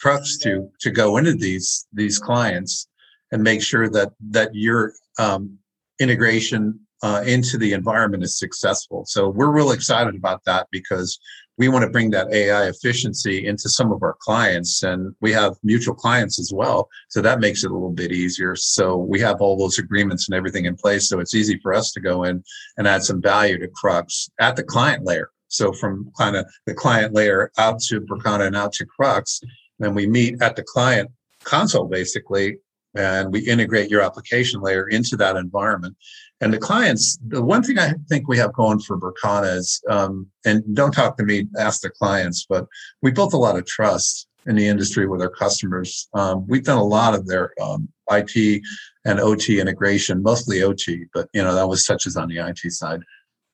Crux 0.00 0.38
to 0.38 0.70
to 0.80 0.90
go 0.90 1.16
into 1.16 1.32
these 1.32 1.86
these 1.92 2.18
clients 2.18 2.88
and 3.32 3.42
make 3.42 3.62
sure 3.62 3.88
that 3.90 4.12
that 4.30 4.54
your 4.54 4.92
um, 5.18 5.58
integration 5.98 6.80
uh, 7.02 7.22
into 7.26 7.58
the 7.58 7.72
environment 7.72 8.22
is 8.22 8.38
successful. 8.38 9.04
So 9.06 9.28
we're 9.28 9.50
real 9.50 9.72
excited 9.72 10.14
about 10.14 10.44
that 10.44 10.66
because 10.70 11.18
we 11.58 11.68
want 11.68 11.84
to 11.84 11.90
bring 11.90 12.10
that 12.10 12.32
AI 12.32 12.68
efficiency 12.68 13.46
into 13.46 13.68
some 13.68 13.92
of 13.92 14.02
our 14.02 14.16
clients, 14.20 14.82
and 14.82 15.14
we 15.20 15.32
have 15.32 15.54
mutual 15.62 15.94
clients 15.94 16.38
as 16.38 16.52
well. 16.54 16.88
So 17.08 17.22
that 17.22 17.40
makes 17.40 17.64
it 17.64 17.70
a 17.70 17.74
little 17.74 17.92
bit 17.92 18.12
easier. 18.12 18.54
So 18.56 18.96
we 18.96 19.20
have 19.20 19.40
all 19.40 19.56
those 19.56 19.78
agreements 19.78 20.28
and 20.28 20.36
everything 20.36 20.66
in 20.66 20.76
place, 20.76 21.08
so 21.08 21.18
it's 21.18 21.34
easy 21.34 21.58
for 21.62 21.72
us 21.72 21.92
to 21.92 22.00
go 22.00 22.24
in 22.24 22.42
and 22.76 22.86
add 22.86 23.04
some 23.04 23.22
value 23.22 23.58
to 23.58 23.68
Crux 23.68 24.28
at 24.38 24.56
the 24.56 24.64
client 24.64 25.04
layer. 25.04 25.30
So 25.48 25.72
from 25.72 26.12
kind 26.18 26.36
of 26.36 26.46
the 26.66 26.74
client 26.74 27.14
layer 27.14 27.50
out 27.56 27.80
to 27.82 28.00
Berkana 28.00 28.46
and 28.46 28.56
out 28.56 28.72
to 28.74 28.86
Crux, 28.86 29.40
then 29.78 29.94
we 29.94 30.06
meet 30.06 30.42
at 30.42 30.56
the 30.56 30.64
client 30.64 31.10
console 31.44 31.86
basically, 31.86 32.58
and 32.96 33.32
we 33.32 33.40
integrate 33.40 33.90
your 33.90 34.02
application 34.02 34.60
layer 34.60 34.88
into 34.88 35.16
that 35.16 35.36
environment. 35.36 35.96
And 36.40 36.52
the 36.52 36.58
clients, 36.58 37.18
the 37.26 37.42
one 37.42 37.62
thing 37.62 37.78
I 37.78 37.94
think 38.08 38.28
we 38.28 38.36
have 38.38 38.52
going 38.52 38.80
for 38.80 38.98
Berkana 38.98 39.56
is, 39.56 39.82
um, 39.88 40.26
and 40.44 40.62
don't 40.74 40.92
talk 40.92 41.16
to 41.16 41.24
me, 41.24 41.46
ask 41.58 41.80
the 41.80 41.90
clients, 41.90 42.46
but 42.48 42.66
we 43.02 43.10
built 43.10 43.32
a 43.32 43.38
lot 43.38 43.56
of 43.56 43.66
trust 43.66 44.28
in 44.46 44.54
the 44.54 44.66
industry 44.66 45.06
with 45.06 45.20
our 45.20 45.30
customers. 45.30 46.08
Um, 46.14 46.46
we've 46.46 46.64
done 46.64 46.78
a 46.78 46.84
lot 46.84 47.14
of 47.14 47.26
their 47.26 47.52
um, 47.60 47.88
IT 48.10 48.62
and 49.04 49.20
OT 49.20 49.60
integration, 49.60 50.22
mostly 50.22 50.62
OT, 50.62 51.04
but 51.12 51.28
you 51.32 51.42
know 51.42 51.54
that 51.54 51.68
was 51.68 51.84
touches 51.84 52.16
on 52.16 52.28
the 52.28 52.38
IT 52.38 52.70
side. 52.72 53.00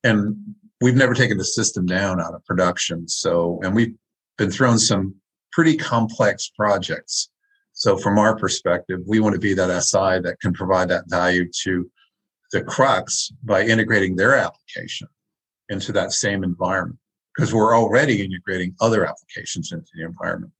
And 0.05 0.37
we've 0.81 0.97
never 0.97 1.15
taken 1.15 1.39
the 1.39 1.45
system 1.45 1.87
down 1.87 2.21
out 2.21 2.35
of 2.35 2.45
production. 2.45 3.09
So, 3.09 3.61
and 3.63 3.75
we've 3.75 3.95
been 4.37 4.51
thrown 4.51 4.79
some 4.79 5.15
pretty 5.53 5.77
complex 5.77 6.51
projects. 6.57 7.31
So, 7.83 7.97
from 7.97 8.17
our 8.17 8.37
perspective, 8.37 9.01
we 9.09 9.19
want 9.19 9.35
to 9.35 9.41
be 9.41 9.55
that 9.55 9.83
SI 9.83 10.21
that 10.21 10.37
can 10.41 10.53
provide 10.53 10.89
that 10.91 11.11
value 11.11 11.51
to 11.65 11.91
the 12.53 12.63
crux 12.63 13.33
by 13.43 13.63
integrating 13.63 14.15
their 14.15 14.37
application 14.37 15.09
into 15.69 15.91
that 15.91 16.13
same 16.13 16.45
environment 16.45 17.01
because 17.35 17.53
we're 17.53 17.77
already 17.77 18.23
integrating 18.23 18.73
other 18.81 19.05
applications 19.05 19.73
into 19.73 19.89
the 19.97 20.05
environment. 20.05 20.53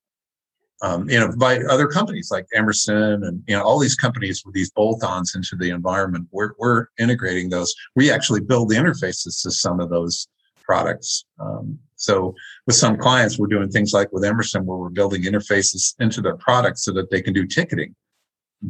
Um, 0.83 1.09
you 1.09 1.21
know, 1.21 1.33
by 1.37 1.59
other 1.59 1.87
companies 1.87 2.33
like 2.33 2.47
Emerson 2.57 3.23
and 3.23 3.41
you 3.47 3.57
know 3.57 3.63
all 3.63 3.79
these 3.79 3.95
companies 3.95 4.43
with 4.45 4.57
these 4.57 4.73
bolt-ons 4.73 5.37
into 5.37 5.55
the 5.55 5.71
environment, 5.71 6.27
we're 6.33 6.55
we're 6.59 6.89
integrating 6.99 7.51
those. 7.51 7.73
We 7.95 8.11
actually 8.11 8.41
build 8.41 8.69
the 8.69 8.75
interfaces 8.75 9.41
to 9.43 9.53
some 9.53 9.79
of 9.79 9.91
those 9.91 10.27
products. 10.63 11.25
Um, 11.39 11.79
so 11.97 12.35
with 12.67 12.77
some 12.77 12.97
clients, 12.97 13.39
we're 13.39 13.47
doing 13.47 13.71
things 13.71 13.93
like 13.93 14.13
with 14.13 14.25
Emerson, 14.25 14.67
where 14.67 14.77
we're 14.77 14.91
building 14.91 15.23
interfaces 15.23 15.95
into 16.01 16.21
their 16.21 16.37
products 16.37 16.85
so 16.85 16.93
that 16.93 17.11
they 17.11 17.23
can 17.23 17.33
do 17.33 17.47
ticketing, 17.47 17.95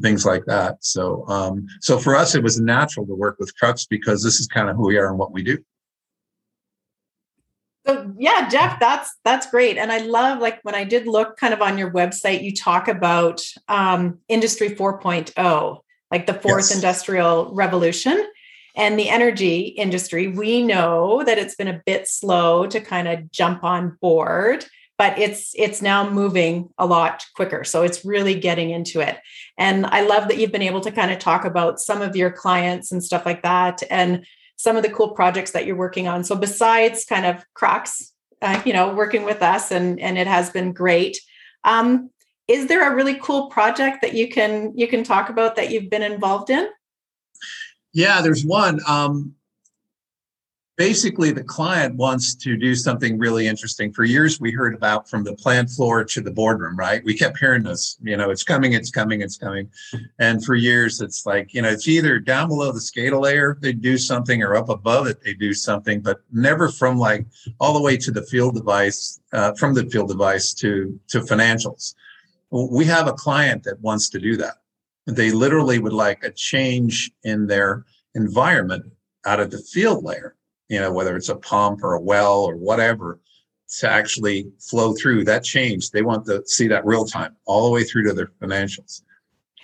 things 0.01 0.27
like 0.27 0.45
that. 0.47 0.77
So 0.81 1.27
um, 1.29 1.67
so 1.81 1.99
for 1.99 2.15
us, 2.15 2.35
it 2.35 2.43
was 2.43 2.61
natural 2.61 3.07
to 3.07 3.15
work 3.15 3.37
with 3.39 3.57
Crux 3.59 3.87
because 3.87 4.23
this 4.23 4.39
is 4.39 4.47
kind 4.47 4.69
of 4.69 4.77
who 4.77 4.87
we 4.87 4.99
are 4.99 5.09
and 5.09 5.19
what 5.19 5.33
we 5.33 5.43
do. 5.43 5.59
So 7.87 8.13
yeah, 8.17 8.49
Jeff, 8.49 8.79
that's 8.79 9.11
that's 9.25 9.51
great, 9.51 9.77
and 9.79 9.91
I 9.91 9.99
love 9.99 10.39
like 10.39 10.61
when 10.63 10.75
I 10.75 10.85
did 10.85 11.07
look 11.07 11.37
kind 11.37 11.53
of 11.55 11.63
on 11.63 11.79
your 11.79 11.91
website, 11.91 12.45
you 12.45 12.55
talk 12.55 12.87
about 12.87 13.43
um, 13.67 14.19
Industry 14.29 14.71
4.0, 14.71 15.79
like 16.11 16.27
the 16.27 16.35
fourth 16.35 16.69
yes. 16.69 16.75
industrial 16.75 17.53
revolution, 17.55 18.25
and 18.75 18.99
the 18.99 19.09
energy 19.09 19.61
industry. 19.61 20.29
We 20.29 20.62
know 20.62 21.23
that 21.25 21.38
it's 21.38 21.55
been 21.55 21.69
a 21.69 21.83
bit 21.85 22.09
slow 22.09 22.67
to 22.67 22.81
kind 22.81 23.09
of 23.09 23.31
jump 23.31 23.64
on 23.64 23.99
board, 24.00 24.64
but 24.99 25.19
it's 25.19 25.52
it's 25.57 25.83
now 25.83 26.09
moving 26.09 26.71
a 26.79 26.87
lot 26.87 27.25
quicker. 27.35 27.64
So 27.64 27.83
it's 27.83 28.05
really 28.05 28.35
getting 28.35 28.71
into 28.71 29.00
it, 29.00 29.19
and 29.59 29.87
I 29.87 30.02
love 30.02 30.29
that 30.29 30.38
you've 30.38 30.52
been 30.52 30.62
able 30.62 30.81
to 30.83 30.93
kind 30.93 31.11
of 31.11 31.19
talk 31.19 31.45
about 31.45 31.81
some 31.81 32.02
of 32.02 32.17
your 32.17 32.31
clients 32.31 32.93
and 32.93 33.02
stuff 33.02 33.26
like 33.26 33.43
that, 33.43 33.83
and 33.91 34.25
some 34.57 34.76
of 34.76 34.83
the 34.83 34.91
cool 34.91 35.11
projects 35.11 35.50
that 35.52 35.67
you're 35.67 35.76
working 35.76 36.09
on. 36.09 36.25
So 36.25 36.37
besides 36.37 37.05
kind 37.05 37.26
of 37.26 37.45
Crux, 37.55 38.12
uh, 38.43 38.62
you 38.64 38.73
know, 38.73 38.95
working 38.95 39.25
with 39.25 39.43
us 39.43 39.71
and 39.71 39.99
and 40.00 40.17
it 40.17 40.26
has 40.26 40.50
been 40.50 40.73
great. 40.73 41.19
Um, 41.64 42.11
is 42.49 42.67
there 42.67 42.91
a 42.91 42.95
really 42.95 43.14
cool 43.14 43.49
project 43.49 44.02
that 44.02 44.14
you 44.14 44.29
can 44.29 44.73
you 44.76 44.87
can 44.88 45.05
talk 45.05 45.29
about 45.31 45.57
that 45.57 45.71
you've 45.71 45.91
been 45.91 46.02
involved 46.02 46.50
in? 46.50 46.69
Yeah, 47.93 48.23
there's 48.23 48.45
one. 48.45 48.81
Um, 48.89 49.35
basically 50.77 51.31
the 51.31 51.45
client 51.45 51.95
wants 51.97 52.35
to 52.35 52.57
do 52.57 52.75
something 52.75 53.19
really 53.19 53.47
interesting. 53.47 53.93
For 53.93 54.05
years 54.05 54.41
we 54.41 54.51
heard 54.51 54.75
about 54.75 55.09
from 55.09 55.23
the 55.23 55.35
plant 55.35 55.71
floor 55.71 56.03
to 56.05 56.21
the 56.21 56.31
boardroom 56.31 56.77
right? 56.77 57.05
We 57.05 57.17
kept 57.17 57.39
hearing 57.39 57.63
this 57.63 57.99
you 58.03 58.17
know 58.17 58.31
it's 58.31 58.43
coming 58.43 58.73
it's 58.73 58.91
coming 58.91 59.21
it's 59.21 59.37
coming. 59.37 59.71
And 60.19 60.45
for 60.45 60.55
years 60.55 61.01
it's 61.01 61.27
like 61.27 61.53
you 61.53 61.63
know 61.63 61.69
it's 61.69 61.87
either 61.89 62.19
down 62.19 62.49
below 62.49 62.73
the 62.73 62.81
SCADA 62.81 63.21
layer 63.21 63.59
they 63.61 63.73
do 63.73 63.99
something 63.99 64.43
or 64.43 64.57
up 64.57 64.71
above 64.71 65.07
it 65.07 65.23
they 65.23 65.35
do 65.35 65.53
something 65.53 66.01
but 66.01 66.21
never 66.33 66.69
from 66.69 66.99
like 66.99 67.27
all 67.61 67.75
the 67.75 67.83
way 67.83 67.97
to 67.99 68.11
the 68.11 68.23
field 68.23 68.55
device 68.55 69.21
uh, 69.33 69.53
from 69.55 69.75
the 69.75 69.85
field 69.87 70.09
device 70.09 70.55
to 70.55 70.99
to 71.09 71.21
financials. 71.21 71.95
We 72.51 72.85
have 72.87 73.09
a 73.09 73.13
client 73.13 73.63
that 73.65 73.81
wants 73.81 74.09
to 74.11 74.19
do 74.19 74.37
that 74.39 74.62
they 75.06 75.30
literally 75.30 75.78
would 75.78 75.92
like 75.92 76.23
a 76.25 76.30
change 76.30 77.11
in 77.25 77.47
their 77.47 77.85
environment 78.14 78.85
out 79.26 79.40
of 79.40 79.50
the 79.50 79.59
field 79.59 80.04
layer 80.04 80.37
you 80.73 80.80
know, 80.80 80.90
whether 80.90 81.16
it's 81.16 81.28
a 81.28 81.37
pump 81.37 81.85
or 81.85 81.92
a 81.92 82.00
well 82.00 82.44
or 82.44 82.56
whatever, 82.56 83.21
to 83.78 83.90
actually 83.90 84.50
flow 84.59 84.94
through 84.94 85.23
that 85.23 85.44
change. 85.44 85.90
They 85.90 86.00
want 86.00 86.25
to 86.26 86.42
see 86.47 86.66
that 86.68 86.87
real 86.87 87.04
time, 87.04 87.37
all 87.44 87.66
the 87.66 87.71
way 87.71 87.85
through 87.85 88.04
to 88.04 88.14
their 88.14 88.30
financials, 88.40 89.02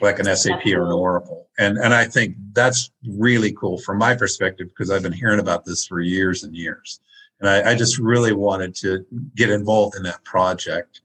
like 0.02 0.18
an 0.18 0.36
SAP 0.36 0.66
or 0.66 0.84
an 0.84 0.92
Oracle. 0.92 1.48
And 1.58 1.78
and 1.78 1.94
I 1.94 2.04
think 2.04 2.36
that's 2.52 2.90
really 3.08 3.52
cool 3.52 3.78
from 3.78 3.96
my 3.96 4.14
perspective 4.14 4.68
because 4.68 4.90
I've 4.90 5.02
been 5.02 5.14
hearing 5.14 5.40
about 5.40 5.64
this 5.64 5.86
for 5.86 6.00
years 6.02 6.44
and 6.44 6.54
years. 6.54 7.00
And 7.40 7.48
I, 7.48 7.70
I 7.70 7.74
just 7.74 7.98
really 7.98 8.34
wanted 8.34 8.74
to 8.76 9.06
get 9.34 9.48
involved 9.48 9.96
in 9.96 10.02
that 10.02 10.22
project. 10.24 11.00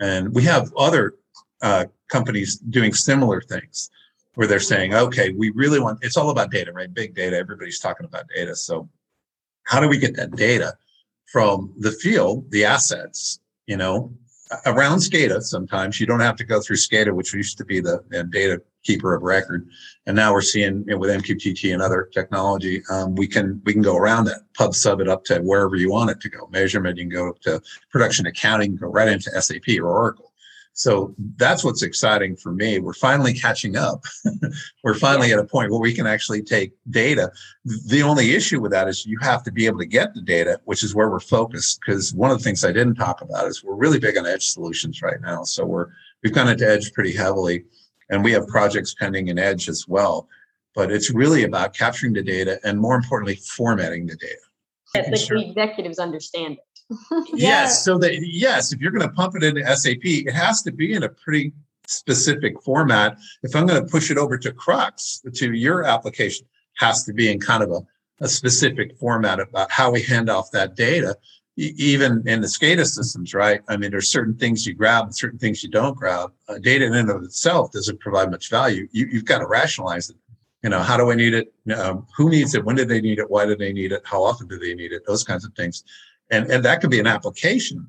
And 0.00 0.34
we 0.34 0.44
have 0.44 0.72
other 0.78 1.16
uh, 1.60 1.84
companies 2.12 2.58
doing 2.58 2.92
similar 2.92 3.40
things 3.40 3.90
where 4.34 4.46
they're 4.46 4.60
saying, 4.60 4.94
okay, 4.94 5.32
we 5.32 5.50
really 5.50 5.80
want 5.80 5.98
it's 6.02 6.16
all 6.16 6.30
about 6.30 6.50
data, 6.50 6.72
right? 6.72 6.92
Big 6.92 7.14
data. 7.14 7.36
Everybody's 7.36 7.80
talking 7.80 8.06
about 8.06 8.24
data. 8.34 8.54
So 8.54 8.88
how 9.64 9.80
do 9.80 9.88
we 9.88 9.98
get 9.98 10.14
that 10.16 10.32
data 10.36 10.74
from 11.32 11.72
the 11.78 11.92
field, 11.92 12.50
the 12.50 12.64
assets, 12.64 13.40
you 13.66 13.76
know, 13.76 14.12
around 14.66 14.98
SCADA 14.98 15.42
sometimes 15.42 15.98
you 15.98 16.06
don't 16.06 16.20
have 16.20 16.36
to 16.36 16.44
go 16.44 16.60
through 16.60 16.76
SCADA, 16.76 17.14
which 17.14 17.32
used 17.32 17.56
to 17.58 17.64
be 17.64 17.80
the, 17.80 18.04
the 18.10 18.24
data 18.24 18.60
keeper 18.84 19.14
of 19.14 19.22
record. 19.22 19.66
And 20.06 20.16
now 20.16 20.32
we're 20.32 20.42
seeing 20.42 20.84
you 20.86 20.92
know, 20.92 20.98
with 20.98 21.10
MQTT 21.10 21.72
and 21.72 21.80
other 21.80 22.10
technology, 22.12 22.82
um, 22.90 23.14
we 23.14 23.26
can 23.26 23.62
we 23.64 23.72
can 23.72 23.82
go 23.82 23.96
around 23.96 24.24
that, 24.26 24.40
pub 24.54 24.74
sub 24.74 25.00
it 25.00 25.08
up 25.08 25.24
to 25.26 25.38
wherever 25.40 25.76
you 25.76 25.90
want 25.90 26.10
it 26.10 26.20
to 26.20 26.28
go. 26.28 26.48
Measurement, 26.52 26.98
you 26.98 27.04
can 27.04 27.10
go 27.10 27.32
to 27.42 27.62
production 27.90 28.26
accounting, 28.26 28.76
go 28.76 28.88
right 28.88 29.08
into 29.08 29.30
SAP 29.40 29.68
or 29.78 29.86
Oracle. 29.86 30.31
So 30.74 31.14
that's 31.36 31.64
what's 31.64 31.82
exciting 31.82 32.34
for 32.34 32.50
me. 32.50 32.78
We're 32.78 32.94
finally 32.94 33.34
catching 33.34 33.76
up. 33.76 34.04
We're 34.84 34.94
finally 34.94 35.28
yeah. 35.28 35.34
at 35.34 35.40
a 35.40 35.44
point 35.44 35.70
where 35.70 35.80
we 35.80 35.92
can 35.92 36.06
actually 36.06 36.42
take 36.42 36.72
data. 36.88 37.30
The 37.86 38.02
only 38.02 38.34
issue 38.34 38.60
with 38.60 38.72
that 38.72 38.88
is 38.88 39.04
you 39.04 39.18
have 39.20 39.42
to 39.44 39.52
be 39.52 39.66
able 39.66 39.78
to 39.80 39.86
get 39.86 40.14
the 40.14 40.22
data, 40.22 40.60
which 40.64 40.82
is 40.82 40.94
where 40.94 41.10
we're 41.10 41.20
focused. 41.20 41.80
Because 41.80 42.14
one 42.14 42.30
of 42.30 42.38
the 42.38 42.44
things 42.44 42.64
I 42.64 42.72
didn't 42.72 42.94
talk 42.94 43.20
about 43.20 43.46
is 43.48 43.62
we're 43.62 43.74
really 43.74 43.98
big 43.98 44.16
on 44.16 44.26
edge 44.26 44.46
solutions 44.46 45.02
right 45.02 45.20
now. 45.20 45.44
So 45.44 45.66
we're 45.66 45.88
we've 46.22 46.32
gone 46.32 46.48
into 46.48 46.66
edge 46.66 46.92
pretty 46.94 47.14
heavily, 47.14 47.64
and 48.08 48.24
we 48.24 48.32
have 48.32 48.46
projects 48.46 48.94
pending 48.94 49.28
in 49.28 49.38
edge 49.38 49.68
as 49.68 49.86
well. 49.86 50.26
But 50.74 50.90
it's 50.90 51.10
really 51.10 51.44
about 51.44 51.74
capturing 51.74 52.14
the 52.14 52.22
data 52.22 52.58
and 52.64 52.80
more 52.80 52.96
importantly, 52.96 53.36
formatting 53.36 54.06
the 54.06 54.16
data. 54.16 55.16
Sure. 55.16 55.38
the 55.38 55.48
executives 55.48 55.98
understand 55.98 56.54
it. 56.54 56.71
yes. 57.34 57.84
So 57.84 57.98
that 57.98 58.18
yes, 58.22 58.72
if 58.72 58.80
you're 58.80 58.92
going 58.92 59.08
to 59.08 59.14
pump 59.14 59.36
it 59.36 59.42
into 59.42 59.64
SAP, 59.76 60.04
it 60.04 60.32
has 60.32 60.62
to 60.62 60.72
be 60.72 60.92
in 60.94 61.02
a 61.02 61.08
pretty 61.08 61.52
specific 61.86 62.60
format. 62.62 63.18
If 63.42 63.54
I'm 63.54 63.66
going 63.66 63.84
to 63.84 63.90
push 63.90 64.10
it 64.10 64.18
over 64.18 64.38
to 64.38 64.52
Crux, 64.52 65.22
to 65.34 65.52
your 65.52 65.84
application, 65.84 66.46
has 66.76 67.04
to 67.04 67.12
be 67.12 67.30
in 67.30 67.40
kind 67.40 67.62
of 67.62 67.70
a, 67.70 67.80
a 68.24 68.28
specific 68.28 68.96
format 68.98 69.40
about 69.40 69.70
how 69.70 69.90
we 69.90 70.02
hand 70.02 70.30
off 70.30 70.50
that 70.52 70.74
data. 70.74 71.16
even 71.56 72.26
in 72.26 72.40
the 72.40 72.46
SCADA 72.46 72.86
systems, 72.86 73.34
right? 73.34 73.60
I 73.68 73.76
mean, 73.76 73.90
there's 73.90 74.10
certain 74.10 74.34
things 74.34 74.66
you 74.66 74.72
grab 74.72 75.04
and 75.04 75.14
certain 75.14 75.38
things 75.38 75.62
you 75.62 75.68
don't 75.68 75.94
grab. 75.94 76.32
Uh, 76.48 76.58
data 76.58 76.86
in 76.86 76.94
and 76.94 77.10
of 77.10 77.22
itself 77.22 77.72
doesn't 77.72 78.00
provide 78.00 78.30
much 78.30 78.48
value. 78.48 78.88
You, 78.92 79.06
have 79.16 79.26
got 79.26 79.38
to 79.40 79.46
rationalize 79.46 80.08
it. 80.08 80.16
You 80.62 80.70
know, 80.70 80.78
how 80.78 80.96
do 80.96 81.10
I 81.10 81.14
need 81.14 81.34
it? 81.34 81.52
Um, 81.76 82.06
who 82.16 82.30
needs 82.30 82.54
it? 82.54 82.64
When 82.64 82.76
do 82.76 82.84
they 82.84 83.00
need 83.00 83.18
it? 83.18 83.28
Why 83.28 83.44
do 83.44 83.56
they 83.56 83.72
need 83.72 83.92
it? 83.92 84.00
How 84.04 84.22
often 84.22 84.46
do 84.46 84.58
they 84.58 84.74
need 84.74 84.92
it? 84.92 85.02
Those 85.06 85.24
kinds 85.24 85.44
of 85.44 85.52
things. 85.54 85.84
And, 86.32 86.50
and 86.50 86.64
that 86.64 86.80
could 86.80 86.90
be 86.90 86.98
an 86.98 87.06
application 87.06 87.86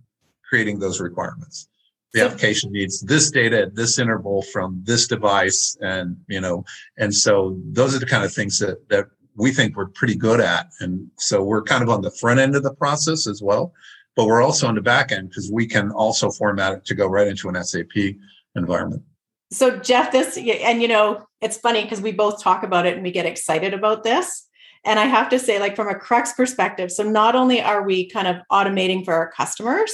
creating 0.47 0.77
those 0.77 0.99
requirements. 0.99 1.67
The 2.13 2.23
application 2.23 2.71
needs 2.71 3.01
this 3.01 3.31
data 3.31 3.63
at 3.63 3.75
this 3.75 3.97
interval 3.97 4.43
from 4.43 4.79
this 4.83 5.07
device. 5.07 5.75
And, 5.81 6.17
you 6.27 6.39
know, 6.39 6.63
and 6.97 7.15
so 7.15 7.57
those 7.65 7.95
are 7.95 7.99
the 7.99 8.05
kind 8.05 8.23
of 8.23 8.31
things 8.31 8.59
that, 8.59 8.87
that 8.89 9.07
we 9.35 9.51
think 9.51 9.75
we're 9.75 9.87
pretty 9.87 10.13
good 10.13 10.39
at. 10.39 10.67
And 10.79 11.09
so 11.17 11.41
we're 11.41 11.63
kind 11.63 11.81
of 11.81 11.89
on 11.89 12.03
the 12.03 12.11
front 12.11 12.39
end 12.39 12.55
of 12.55 12.61
the 12.61 12.75
process 12.75 13.25
as 13.25 13.41
well, 13.41 13.73
but 14.15 14.25
we're 14.25 14.43
also 14.43 14.67
on 14.67 14.75
the 14.75 14.81
back 14.81 15.11
end 15.11 15.29
because 15.29 15.49
we 15.51 15.65
can 15.65 15.89
also 15.89 16.29
format 16.29 16.73
it 16.73 16.85
to 16.85 16.93
go 16.93 17.07
right 17.07 17.27
into 17.27 17.49
an 17.49 17.63
SAP 17.63 18.15
environment. 18.55 19.01
So 19.51 19.77
Jeff, 19.77 20.11
this, 20.11 20.37
and 20.37 20.81
you 20.81 20.87
know, 20.87 21.25
it's 21.41 21.57
funny 21.57 21.83
because 21.83 22.01
we 22.01 22.11
both 22.11 22.43
talk 22.43 22.63
about 22.63 22.85
it 22.85 22.93
and 22.93 23.03
we 23.03 23.11
get 23.11 23.25
excited 23.25 23.73
about 23.73 24.03
this. 24.03 24.47
And 24.85 24.99
I 24.99 25.05
have 25.05 25.29
to 25.29 25.39
say, 25.39 25.59
like 25.59 25.75
from 25.75 25.87
a 25.87 25.95
Crux 25.95 26.33
perspective, 26.33 26.91
so 26.91 27.03
not 27.03 27.35
only 27.35 27.61
are 27.61 27.83
we 27.83 28.09
kind 28.09 28.27
of 28.27 28.37
automating 28.51 29.05
for 29.05 29.13
our 29.13 29.31
customers, 29.31 29.91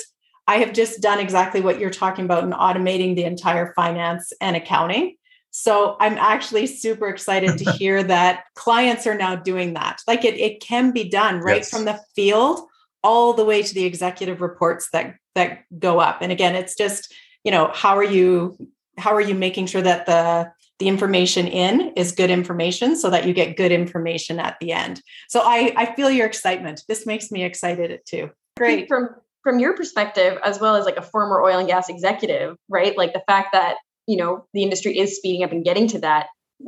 I 0.48 0.58
have 0.58 0.74
just 0.74 1.00
done 1.02 1.20
exactly 1.20 1.62
what 1.62 1.80
you're 1.80 1.92
talking 1.92 2.26
about 2.26 2.44
in 2.44 2.52
automating 2.52 3.16
the 3.16 3.24
entire 3.24 3.72
finance 3.76 4.34
and 4.42 4.56
accounting. 4.56 5.16
So 5.52 5.96
I'm 6.00 6.18
actually 6.18 6.66
super 6.68 7.08
excited 7.08 7.58
to 7.60 7.72
hear 7.78 8.02
that 8.04 8.46
clients 8.56 9.06
are 9.06 9.16
now 9.16 9.36
doing 9.36 9.74
that. 9.76 10.02
Like 10.08 10.26
it, 10.26 10.38
it 10.40 10.60
can 10.62 10.92
be 10.92 11.08
done 11.08 11.40
right 11.40 11.58
yes. 11.58 11.70
from 11.70 11.86
the 11.86 12.00
field 12.16 12.62
all 13.04 13.34
the 13.34 13.46
way 13.46 13.62
to 13.62 13.74
the 13.74 13.86
executive 13.86 14.42
reports 14.42 14.90
that 14.92 15.16
that 15.36 15.64
go 15.78 16.00
up. 16.00 16.22
And 16.22 16.32
again, 16.32 16.56
it's 16.56 16.76
just, 16.76 17.14
you 17.44 17.52
know, 17.52 17.72
how 17.74 17.96
are 17.96 18.04
you 18.04 18.58
how 18.98 19.14
are 19.14 19.22
you 19.22 19.36
making 19.36 19.68
sure 19.68 19.82
that 19.82 20.06
the 20.06 20.52
the 20.80 20.88
information 20.88 21.46
in 21.48 21.94
is 21.96 22.12
good 22.14 22.32
information 22.32 22.96
so 22.96 23.10
that 23.10 23.28
you 23.28 23.34
get 23.34 23.58
good 23.58 23.72
information 23.72 24.40
at 24.40 24.58
the 24.60 24.72
end. 24.72 25.02
So 25.28 25.42
I 25.42 25.74
I 25.76 25.94
feel 25.94 26.10
your 26.10 26.26
excitement. 26.26 26.84
This 26.88 27.06
makes 27.06 27.32
me 27.32 27.44
excited 27.44 28.00
too. 28.06 28.32
Great. 28.58 28.88
From 28.88 29.10
from 29.44 29.60
your 29.60 29.76
perspective 29.76 30.38
as 30.44 30.60
well 30.60 30.76
as 30.76 30.86
like 30.86 30.98
a 30.98 31.02
former 31.02 31.42
oil 31.42 31.60
and 31.60 31.68
gas 31.68 31.90
executive, 31.90 32.56
right? 32.68 32.98
Like 32.98 33.14
the 33.14 33.24
fact 33.28 33.50
that 33.54 33.76
you 34.08 34.18
know 34.18 34.46
the 34.54 34.64
industry 34.64 34.98
is 34.98 35.16
speeding 35.16 35.44
up 35.44 35.52
and 35.52 35.64
getting 35.64 35.88
to 35.88 36.00
that 36.00 36.28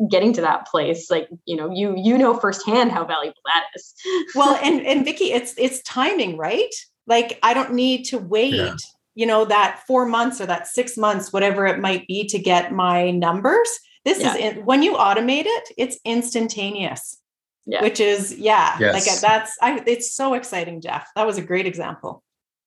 getting 0.09 0.31
to 0.31 0.41
that 0.41 0.65
place 0.67 1.11
like 1.11 1.27
you 1.45 1.55
know 1.55 1.69
you 1.69 1.93
you 1.97 2.17
know 2.17 2.33
firsthand 2.37 2.91
how 2.91 3.03
valuable 3.03 3.41
that 3.45 3.65
is 3.75 3.93
well 4.35 4.57
and 4.63 4.85
and 4.85 5.03
vicki 5.03 5.33
it's 5.33 5.53
it's 5.57 5.81
timing 5.81 6.37
right 6.37 6.73
like 7.07 7.37
i 7.43 7.53
don't 7.53 7.73
need 7.73 8.05
to 8.05 8.17
wait 8.17 8.53
yeah. 8.53 8.75
you 9.15 9.25
know 9.25 9.43
that 9.43 9.81
four 9.85 10.05
months 10.05 10.39
or 10.39 10.45
that 10.45 10.65
six 10.65 10.95
months 10.95 11.33
whatever 11.33 11.65
it 11.65 11.79
might 11.79 12.07
be 12.07 12.25
to 12.25 12.39
get 12.39 12.71
my 12.71 13.11
numbers 13.11 13.67
this 14.05 14.19
yeah. 14.19 14.35
is 14.35 14.57
in, 14.57 14.65
when 14.65 14.83
you 14.83 14.93
automate 14.93 15.45
it 15.45 15.69
it's 15.77 15.97
instantaneous 16.05 17.19
yeah. 17.65 17.81
which 17.81 17.99
is 17.99 18.35
yeah 18.37 18.77
yes. 18.79 18.93
like 18.93 19.21
that's 19.21 19.57
i 19.61 19.81
it's 19.85 20.13
so 20.13 20.33
exciting 20.33 20.81
jeff 20.81 21.07
that 21.15 21.25
was 21.25 21.37
a 21.37 21.41
great 21.41 21.65
example 21.65 22.23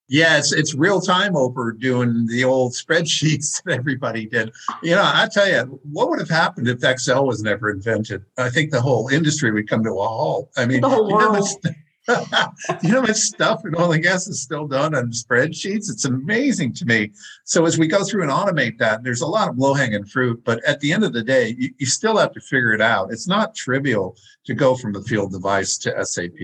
yeah, 0.09 0.37
it's, 0.37 0.53
it's 0.53 0.75
real 0.75 1.01
time 1.01 1.35
over 1.37 1.73
doing 1.73 2.27
the 2.27 2.45
old 2.45 2.73
spreadsheets 2.75 3.63
that 3.65 3.79
everybody 3.79 4.27
did. 4.27 4.53
You 4.83 4.93
know, 4.97 5.03
I 5.03 5.29
tell 5.33 5.49
you, 5.49 5.81
what 5.91 6.11
would 6.11 6.19
have 6.19 6.29
happened 6.29 6.69
if 6.69 6.85
Excel 6.85 7.27
was 7.27 7.43
never 7.43 7.71
invented? 7.71 8.25
I 8.37 8.51
think 8.51 8.71
the 8.71 8.83
whole 8.83 9.09
industry 9.09 9.51
would 9.51 9.69
come 9.69 9.83
to 9.85 9.91
a 9.91 10.07
halt. 10.07 10.51
I 10.57 10.67
mean, 10.67 10.83
the 10.83 10.89
whole 10.89 11.11
world. 11.11 11.49
You 11.65 11.71
know, 11.71 11.77
you 12.83 12.93
know 12.93 13.03
much 13.03 13.17
stuff 13.17 13.65
in 13.65 13.75
oil 13.77 13.93
and 13.93 14.03
gas 14.03 14.27
is 14.27 14.43
still 14.43 14.67
done 14.67 14.95
on 14.95 15.11
spreadsheets? 15.11 15.91
It's 15.91 16.05
amazing 16.05 16.75
to 16.75 16.85
me. 16.85 17.13
So 17.45 17.65
as 17.65 17.79
we 17.79 17.87
go 17.87 18.05
through 18.05 18.23
and 18.23 18.31
automate 18.31 18.79
that, 18.79 19.03
there's 19.03 19.23
a 19.23 19.27
lot 19.27 19.49
of 19.49 19.59
low 19.59 19.75
hanging 19.75 20.05
fruit, 20.05 20.43
but 20.45 20.63
at 20.65 20.81
the 20.81 20.93
end 20.93 21.05
of 21.05 21.13
the 21.13 21.23
day, 21.23 21.55
you, 21.59 21.71
you 21.79 21.87
still 21.87 22.17
have 22.19 22.33
to 22.33 22.41
figure 22.41 22.73
it 22.73 22.81
out. 22.81 23.13
It's 23.13 23.27
not 23.27 23.55
trivial 23.55 24.17
to 24.45 24.55
go 24.55 24.75
from 24.75 24.93
the 24.93 25.03
field 25.03 25.33
device 25.33 25.79
to 25.79 26.05
SAP 26.05 26.39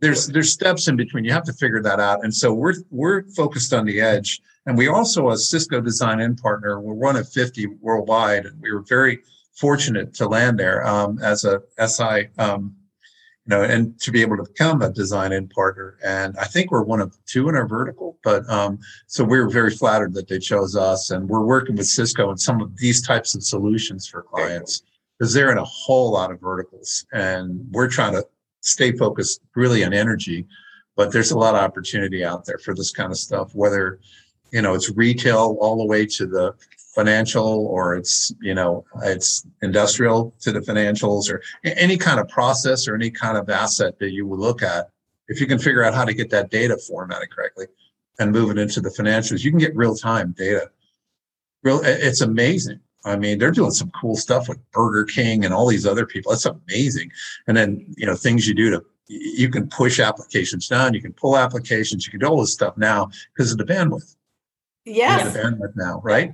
there's 0.00 0.26
there's 0.26 0.50
steps 0.50 0.88
in 0.88 0.96
between. 0.96 1.24
You 1.24 1.32
have 1.32 1.44
to 1.44 1.52
figure 1.52 1.82
that 1.82 2.00
out. 2.00 2.24
And 2.24 2.34
so 2.34 2.52
we're 2.52 2.74
we're 2.90 3.24
focused 3.30 3.72
on 3.72 3.84
the 3.84 4.00
edge. 4.00 4.40
And 4.66 4.76
we 4.76 4.88
also, 4.88 5.30
a 5.30 5.38
Cisco 5.38 5.80
design 5.80 6.20
in 6.20 6.36
partner, 6.36 6.80
we're 6.80 6.94
one 6.94 7.16
of 7.16 7.28
50 7.28 7.66
worldwide. 7.80 8.46
And 8.46 8.60
we 8.60 8.72
were 8.72 8.82
very 8.82 9.20
fortunate 9.56 10.14
to 10.14 10.28
land 10.28 10.58
there 10.58 10.86
um, 10.86 11.18
as 11.22 11.44
a 11.44 11.62
SI, 11.86 12.28
um, 12.38 12.74
know, 13.50 13.62
and 13.62 14.00
to 14.00 14.10
be 14.10 14.22
able 14.22 14.38
to 14.38 14.44
become 14.44 14.80
a 14.80 14.90
design 14.90 15.32
in 15.32 15.48
partner. 15.48 15.98
And 16.02 16.36
I 16.38 16.44
think 16.44 16.70
we're 16.70 16.82
one 16.82 17.00
of 17.00 17.16
two 17.26 17.48
in 17.50 17.54
our 17.54 17.68
vertical. 17.68 18.16
But 18.24 18.48
um, 18.48 18.78
so 19.06 19.22
we're 19.22 19.50
very 19.50 19.70
flattered 19.70 20.14
that 20.14 20.28
they 20.28 20.38
chose 20.38 20.74
us. 20.76 21.10
And 21.10 21.28
we're 21.28 21.44
working 21.44 21.76
with 21.76 21.86
Cisco 21.86 22.30
on 22.30 22.38
some 22.38 22.62
of 22.62 22.76
these 22.78 23.06
types 23.06 23.34
of 23.34 23.42
solutions 23.42 24.08
for 24.08 24.22
clients 24.22 24.82
because 25.18 25.34
they're 25.34 25.52
in 25.52 25.58
a 25.58 25.64
whole 25.64 26.12
lot 26.12 26.30
of 26.30 26.40
verticals. 26.40 27.04
And 27.12 27.66
we're 27.72 27.88
trying 27.88 28.14
to 28.14 28.26
stay 28.62 28.92
focused 28.92 29.42
really 29.54 29.84
on 29.84 29.92
energy, 29.92 30.46
but 30.96 31.12
there's 31.12 31.30
a 31.30 31.38
lot 31.38 31.54
of 31.54 31.60
opportunity 31.60 32.24
out 32.24 32.44
there 32.46 32.58
for 32.58 32.74
this 32.74 32.90
kind 32.90 33.10
of 33.10 33.18
stuff, 33.18 33.54
whether, 33.54 34.00
you 34.52 34.62
know, 34.62 34.74
it's 34.74 34.90
retail 34.90 35.58
all 35.60 35.76
the 35.76 35.84
way 35.84 36.06
to 36.06 36.26
the 36.26 36.54
financial 36.94 37.66
or 37.66 37.96
it's, 37.96 38.32
you 38.40 38.54
know, 38.54 38.84
it's 39.02 39.46
industrial 39.62 40.34
to 40.40 40.52
the 40.52 40.60
financials 40.60 41.30
or 41.30 41.42
any 41.64 41.96
kind 41.96 42.18
of 42.20 42.28
process 42.28 42.88
or 42.88 42.94
any 42.94 43.10
kind 43.10 43.36
of 43.36 43.48
asset 43.48 43.98
that 43.98 44.10
you 44.10 44.26
would 44.26 44.40
look 44.40 44.62
at. 44.62 44.90
If 45.28 45.40
you 45.40 45.46
can 45.46 45.58
figure 45.58 45.84
out 45.84 45.94
how 45.94 46.04
to 46.04 46.14
get 46.14 46.30
that 46.30 46.50
data 46.50 46.76
formatted 46.76 47.30
correctly 47.30 47.66
and 48.18 48.32
move 48.32 48.50
it 48.50 48.58
into 48.58 48.80
the 48.80 48.90
financials, 48.90 49.44
you 49.44 49.50
can 49.50 49.60
get 49.60 49.76
real 49.76 49.94
time 49.94 50.34
data. 50.36 50.70
Real, 51.62 51.80
it's 51.84 52.22
amazing 52.22 52.80
I 53.04 53.16
mean, 53.16 53.38
they're 53.38 53.50
doing 53.50 53.70
some 53.70 53.90
cool 53.90 54.16
stuff 54.16 54.48
with 54.48 54.58
Burger 54.72 55.04
King 55.04 55.44
and 55.44 55.54
all 55.54 55.66
these 55.66 55.86
other 55.86 56.06
people. 56.06 56.32
That's 56.32 56.46
amazing. 56.46 57.10
And 57.46 57.56
then, 57.56 57.86
you 57.96 58.06
know, 58.06 58.14
things 58.14 58.46
you 58.46 58.54
do 58.54 58.70
to, 58.70 58.84
you 59.06 59.48
can 59.48 59.68
push 59.68 59.98
applications 59.98 60.68
down, 60.68 60.94
you 60.94 61.00
can 61.00 61.12
pull 61.12 61.36
applications, 61.36 62.06
you 62.06 62.10
can 62.10 62.20
do 62.20 62.26
all 62.26 62.40
this 62.40 62.52
stuff 62.52 62.76
now 62.76 63.10
because 63.34 63.50
of 63.50 63.58
the 63.58 63.64
bandwidth. 63.64 64.14
yeah 64.84 65.28
The 65.28 65.38
bandwidth 65.38 65.72
now, 65.76 66.00
right? 66.04 66.32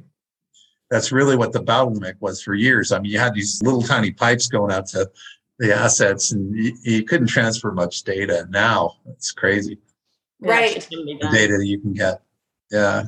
That's 0.91 1.11
really 1.11 1.37
what 1.37 1.53
the 1.53 1.63
bottleneck 1.63 2.15
was 2.21 2.41
for 2.43 2.55
years. 2.55 2.93
I 2.93 3.01
mean, 3.01 3.11
you 3.11 3.19
had 3.19 3.35
these 3.35 3.61
little 3.63 3.83
tiny 3.83 4.13
pipes 4.13 4.47
going 4.47 4.73
out 4.73 4.87
to 4.89 5.11
the 5.59 5.75
assets 5.75 6.33
and 6.33 6.55
you, 6.55 6.77
you 6.83 7.05
couldn't 7.05 7.29
transfer 7.29 7.73
much 7.73 8.03
data. 8.03 8.47
Now 8.51 8.95
it's 9.09 9.33
crazy. 9.33 9.79
Right. 10.41 10.87
The 10.91 11.29
data 11.33 11.57
that 11.59 11.67
you 11.67 11.81
can 11.81 11.95
get. 11.95 12.23
Yeah. 12.71 13.05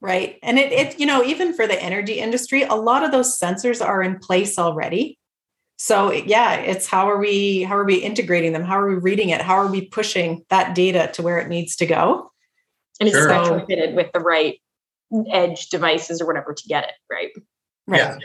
Right. 0.00 0.38
And 0.42 0.58
it, 0.58 0.72
it, 0.72 0.98
you 0.98 1.06
know, 1.06 1.22
even 1.22 1.52
for 1.52 1.66
the 1.66 1.80
energy 1.80 2.14
industry, 2.14 2.62
a 2.62 2.74
lot 2.74 3.04
of 3.04 3.12
those 3.12 3.38
sensors 3.38 3.84
are 3.84 4.02
in 4.02 4.18
place 4.18 4.58
already. 4.58 5.18
So 5.76 6.12
yeah, 6.12 6.56
it's 6.56 6.86
how 6.86 7.08
are 7.08 7.18
we 7.18 7.62
how 7.62 7.76
are 7.76 7.84
we 7.84 7.96
integrating 7.96 8.52
them? 8.52 8.62
How 8.62 8.78
are 8.78 8.88
we 8.88 8.96
reading 8.96 9.30
it? 9.30 9.40
How 9.40 9.54
are 9.54 9.66
we 9.66 9.82
pushing 9.86 10.44
that 10.50 10.74
data 10.74 11.10
to 11.14 11.22
where 11.22 11.38
it 11.38 11.48
needs 11.48 11.76
to 11.76 11.86
go? 11.86 12.30
And 13.00 13.08
it's 13.08 13.16
sure. 13.16 13.28
retrofitted 13.28 13.94
with 13.94 14.12
the 14.12 14.20
right 14.20 14.60
edge 15.30 15.68
devices 15.68 16.20
or 16.20 16.26
whatever 16.26 16.54
to 16.54 16.68
get 16.68 16.84
it, 16.84 16.94
right? 17.10 17.30
Right. 17.86 17.98
Yeah. 17.98 18.18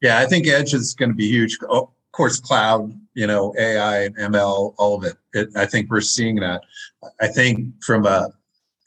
Yeah, 0.00 0.18
I 0.18 0.26
think 0.26 0.48
edge 0.48 0.74
is 0.74 0.94
going 0.94 1.10
to 1.10 1.14
be 1.14 1.28
huge. 1.28 1.56
Oh, 1.68 1.82
of 1.82 2.12
course, 2.12 2.40
cloud, 2.40 2.92
you 3.14 3.26
know, 3.26 3.54
AI, 3.56 4.08
ML, 4.18 4.74
all 4.76 4.96
of 4.96 5.04
it. 5.04 5.16
it. 5.32 5.48
I 5.56 5.64
think 5.64 5.90
we're 5.90 6.00
seeing 6.00 6.36
that. 6.36 6.62
I 7.20 7.28
think 7.28 7.68
from 7.84 8.04
a 8.04 8.30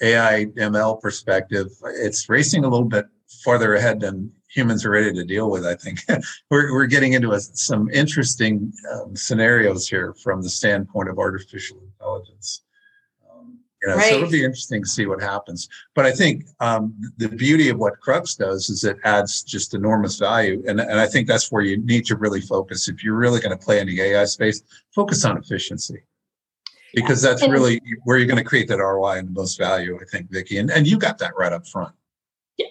AI 0.02 0.46
ML 0.58 1.00
perspective, 1.00 1.68
it's 1.86 2.28
racing 2.28 2.66
a 2.66 2.70
little 2.70 2.88
bit 2.88 3.06
farther 3.46 3.76
ahead 3.76 4.02
than 4.02 4.30
humans 4.50 4.86
are 4.86 4.90
ready 4.90 5.14
to 5.14 5.24
deal 5.24 5.50
with. 5.50 5.66
I 5.66 5.76
think 5.76 6.00
we're, 6.52 6.74
we're 6.74 6.86
getting 6.86 7.14
into 7.14 7.32
a, 7.32 7.40
some 7.40 7.90
interesting 7.92 8.74
um, 8.94 9.16
scenarios 9.16 9.88
here 9.88 10.14
from 10.22 10.42
the 10.42 10.50
standpoint 10.50 11.10
of 11.10 11.18
artificial 11.18 11.78
intelligence. 11.82 12.65
You 13.86 13.92
know, 13.92 13.98
right. 13.98 14.10
so 14.10 14.16
it'll 14.16 14.32
be 14.32 14.44
interesting 14.44 14.82
to 14.82 14.90
see 14.90 15.06
what 15.06 15.22
happens. 15.22 15.70
But 15.94 16.08
I 16.08 16.12
think 16.12 16.46
um, 16.60 16.96
the 17.18 17.30
beauty 17.30 17.70
of 17.70 17.78
what 17.78 18.00
Crux 18.00 18.34
does 18.34 18.68
is 18.68 18.84
it 18.84 18.98
adds 19.04 19.44
just 19.44 19.76
enormous 19.76 20.18
value, 20.18 20.64
and 20.68 20.80
and 20.80 21.00
I 21.00 21.06
think 21.06 21.28
that's 21.28 21.52
where 21.52 21.62
you 21.62 21.78
need 21.78 22.06
to 22.08 22.16
really 22.16 22.42
focus. 22.42 22.88
If 22.88 23.04
you're 23.04 23.16
really 23.16 23.40
going 23.40 23.56
to 23.56 23.64
play 23.64 23.80
in 23.80 23.86
the 23.86 24.02
AI 24.02 24.26
space, 24.26 24.64
focus 24.96 25.24
on 25.24 25.38
efficiency 25.38 26.02
because 26.96 27.22
that's 27.22 27.44
and, 27.44 27.54
really 27.54 27.80
where 28.06 28.18
you're 28.18 28.26
going 28.26 28.42
to 28.42 28.44
create 28.44 28.68
that 28.70 28.80
ROI 28.80 29.20
and 29.20 29.28
the 29.28 29.34
most 29.34 29.60
value, 29.60 30.00
I 30.02 30.06
think, 30.06 30.32
Vicki. 30.32 30.58
And 30.58 30.72
and 30.72 30.88
you 30.88 30.98
got 30.98 31.20
that 31.20 31.34
right 31.38 31.54
up 31.54 31.68
front. 31.68 31.94
Yeah, 32.58 32.68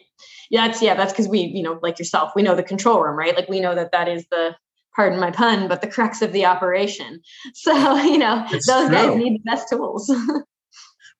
yeah, 0.50 0.66
that's 0.66 0.83
yeah, 0.83 0.94
that's 0.94 1.12
because 1.12 1.29
we, 1.29 1.42
you 1.42 1.62
know, 1.62 1.79
like 1.81 2.00
yourself, 2.00 2.33
we 2.35 2.42
know 2.42 2.57
the 2.57 2.64
control 2.64 3.00
room, 3.00 3.16
right? 3.16 3.37
Like 3.37 3.48
we 3.48 3.61
know 3.61 3.77
that 3.77 3.92
that 3.92 4.09
is 4.09 4.27
the 4.33 4.57
pardon 4.96 5.20
my 5.20 5.31
pun, 5.31 5.68
but 5.68 5.81
the 5.81 5.87
crux 5.87 6.22
of 6.22 6.33
the 6.33 6.46
operation. 6.46 7.20
So 7.55 7.96
you 7.98 8.18
know, 8.18 8.44
it's 8.50 8.66
those 8.66 8.88
true. 8.88 8.96
guys 8.96 9.16
need 9.16 9.35
the 9.35 9.50
best 9.50 9.68
tools. 9.68 10.12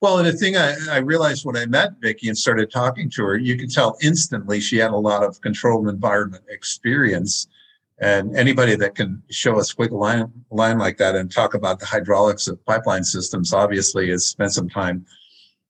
well, 0.01 0.19
and 0.19 0.27
the 0.27 0.33
thing 0.33 0.57
I, 0.57 0.75
I 0.91 0.99
realized 0.99 1.47
when 1.47 1.57
I 1.57 1.67
met 1.67 1.93
Vicki 2.01 2.29
and 2.29 2.37
started 2.37 2.71
talking 2.71 3.09
to 3.11 3.25
her, 3.25 3.39
you 3.39 3.57
could 3.57 3.71
tell 3.71 3.97
instantly 4.03 4.61
she 4.61 4.77
had 4.77 4.91
a 4.91 4.97
lot 4.97 5.23
of 5.23 5.41
controlled 5.41 5.89
environment 5.89 6.45
experience 6.49 7.49
And 8.01 8.37
anybody 8.37 8.75
that 8.77 8.97
can 8.97 9.23
show 9.31 9.59
a 9.59 9.63
squiggle 9.63 10.01
line, 10.01 10.33
line 10.51 10.79
like 10.79 10.97
that 10.99 11.15
and 11.15 11.31
talk 11.31 11.55
about 11.55 11.79
the 11.79 11.87
hydraulics 11.87 12.49
of 12.49 12.65
pipeline 12.67 13.05
systems 13.05 13.53
obviously 13.53 14.11
has 14.11 14.27
spent 14.27 14.53
some 14.53 14.69
time 14.69 15.07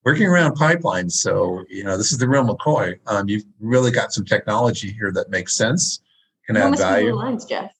working 0.04 0.26
around 0.26 0.56
pipelines. 0.56 1.12
So, 1.12 1.64
you 1.68 1.84
know, 1.84 1.98
this 1.98 2.12
is 2.12 2.18
the 2.18 2.28
real 2.28 2.44
McCoy. 2.44 2.98
Um, 3.06 3.28
you've 3.28 3.44
really 3.60 3.90
got 3.90 4.12
some 4.12 4.24
technology 4.24 4.90
here 4.90 5.12
that 5.12 5.28
makes 5.28 5.54
sense, 5.54 6.00
can 6.46 6.56
add 6.56 6.78
value. 6.78 7.14
Lines, 7.14 7.44
Jeff. 7.44 7.70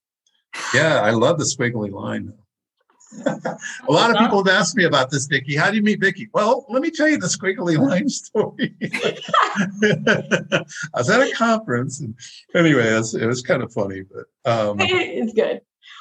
Yeah, 0.74 1.00
I 1.00 1.10
love 1.10 1.38
the 1.38 1.44
squiggly 1.44 1.90
line. 1.90 2.32
A 3.26 3.92
lot 3.92 4.10
of 4.10 4.16
people 4.16 4.42
have 4.44 4.54
asked 4.54 4.76
me 4.76 4.84
about 4.84 5.10
this, 5.10 5.26
Vicki. 5.26 5.56
How 5.56 5.70
do 5.70 5.76
you 5.76 5.82
meet 5.82 6.00
Vicki? 6.00 6.28
Well, 6.32 6.66
let 6.68 6.82
me 6.82 6.90
tell 6.90 7.08
you 7.08 7.18
the 7.18 7.26
squiggly 7.26 7.78
line 7.90 8.08
story. 8.08 8.74
I 10.94 10.98
was 10.98 11.10
at 11.10 11.20
a 11.20 11.32
conference, 11.32 12.00
and 12.00 12.14
anyway, 12.54 12.92
it 12.92 12.96
was, 12.96 13.14
it 13.14 13.26
was 13.26 13.42
kind 13.42 13.62
of 13.62 13.72
funny, 13.72 14.02
but 14.02 14.50
um, 14.50 14.76
it's 14.80 15.32
good. 15.32 15.60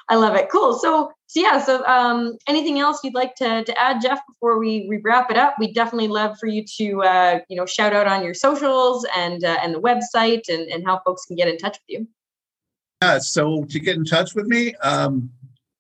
I 0.10 0.16
love 0.16 0.36
it. 0.36 0.50
Cool. 0.50 0.74
So, 0.80 1.12
so 1.28 1.40
yeah. 1.40 1.64
So, 1.64 1.86
um, 1.86 2.38
anything 2.48 2.80
else 2.80 3.00
you'd 3.04 3.14
like 3.14 3.36
to 3.36 3.64
to 3.64 3.80
add, 3.80 4.02
Jeff, 4.02 4.20
before 4.28 4.60
we, 4.60 4.86
we 4.90 4.98
wrap 4.98 5.32
it 5.32 5.38
up? 5.38 5.56
We 5.60 5.72
definitely 5.72 6.10
love 6.10 6.38
for 6.40 6.48
you 6.48 6.66
to 6.78 7.04
uh, 7.04 7.40
you 7.50 7.56
know 7.56 7.66
shout 7.66 7.94
out 7.94 8.08
on 8.08 8.24
your 8.24 8.34
socials 8.34 9.06
and 9.16 9.44
uh, 9.44 9.58
and 9.62 9.74
the 9.74 9.82
website 9.82 10.50
and 10.50 10.70
and 10.70 10.86
how 10.86 11.02
folks 11.06 11.26
can 11.26 11.36
get 11.36 11.48
in 11.48 11.58
touch 11.58 11.74
with 11.74 12.00
you. 12.00 12.08
Yeah. 13.02 13.20
So 13.20 13.64
to 13.66 13.80
get 13.80 13.96
in 13.96 14.06
touch 14.06 14.36
with 14.36 14.48
me, 14.48 14.76
um, 14.76 15.30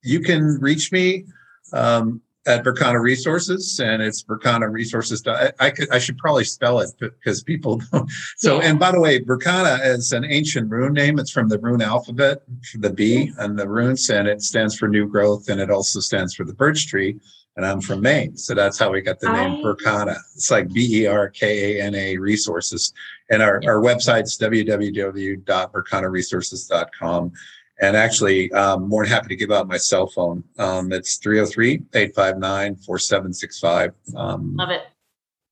you 0.03 0.19
can 0.19 0.59
reach 0.59 0.91
me 0.91 1.25
um, 1.71 2.21
at 2.45 2.63
Berkana 2.63 3.01
Resources, 3.01 3.79
and 3.79 4.01
it's 4.01 4.23
Berkana 4.23 4.69
Resources. 4.69 5.25
I, 5.25 5.53
I, 5.59 5.69
could 5.69 5.89
I 5.91 5.99
should 5.99 6.17
probably 6.17 6.43
spell 6.43 6.79
it 6.79 6.89
because 6.99 7.41
people 7.43 7.79
don't. 7.91 8.11
So, 8.37 8.59
yeah. 8.59 8.69
and 8.69 8.79
by 8.79 8.91
the 8.91 8.99
way, 8.99 9.19
Berkana 9.19 9.85
is 9.85 10.11
an 10.11 10.25
ancient 10.25 10.69
rune 10.69 10.91
name. 10.93 11.19
It's 11.19 11.31
from 11.31 11.47
the 11.49 11.59
rune 11.59 11.81
alphabet, 11.81 12.41
the 12.75 12.89
B 12.89 13.31
and 13.39 13.57
the 13.57 13.67
runes, 13.67 14.09
and 14.09 14.27
it 14.27 14.41
stands 14.41 14.77
for 14.77 14.89
new 14.89 15.07
growth, 15.07 15.47
and 15.49 15.61
it 15.61 15.69
also 15.69 15.99
stands 15.99 16.33
for 16.35 16.43
the 16.43 16.53
birch 16.53 16.87
tree. 16.87 17.19
And 17.55 17.67
I'm 17.67 17.81
from 17.81 18.01
Maine, 18.01 18.35
so 18.35 18.55
that's 18.55 18.79
how 18.79 18.89
we 18.89 19.01
got 19.01 19.19
the 19.19 19.31
name 19.31 19.51
I... 19.51 19.61
Berkana. 19.61 20.15
It's 20.35 20.49
like 20.49 20.73
B 20.73 21.03
E 21.03 21.05
R 21.05 21.29
K 21.29 21.79
A 21.79 21.83
N 21.83 21.93
A 21.93 22.17
Resources, 22.17 22.91
and 23.29 23.43
our 23.43 23.59
yeah. 23.61 23.69
our 23.69 23.79
website's 23.79 24.35
www.berkanaresources.com. 24.39 27.31
And 27.81 27.97
actually, 27.97 28.51
um, 28.53 28.88
more 28.88 29.03
than 29.03 29.12
happy 29.12 29.29
to 29.29 29.36
give 29.36 29.51
out 29.51 29.67
my 29.67 29.77
cell 29.77 30.07
phone. 30.07 30.43
Um, 30.57 30.91
it's 30.91 31.17
303 31.17 31.83
859 31.93 32.75
4765. 32.75 33.93
Um, 34.15 34.55
Love 34.55 34.69
it. 34.69 34.81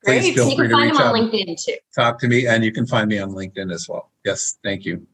Please 0.04 0.24
Great. 0.24 0.36
feel 0.36 0.50
you 0.50 0.56
free 0.56 0.68
to 0.68 0.76
reach 0.76 0.94
out. 0.96 1.16
LinkedIn 1.16 1.64
too. 1.64 1.76
Talk 1.96 2.20
to 2.20 2.28
me, 2.28 2.48
and 2.48 2.64
you 2.64 2.72
can 2.72 2.88
find 2.88 3.08
me 3.08 3.20
on 3.20 3.32
LinkedIn 3.32 3.72
as 3.72 3.88
well. 3.88 4.12
Yes, 4.26 4.58
thank 4.64 4.86
you. 4.86 5.06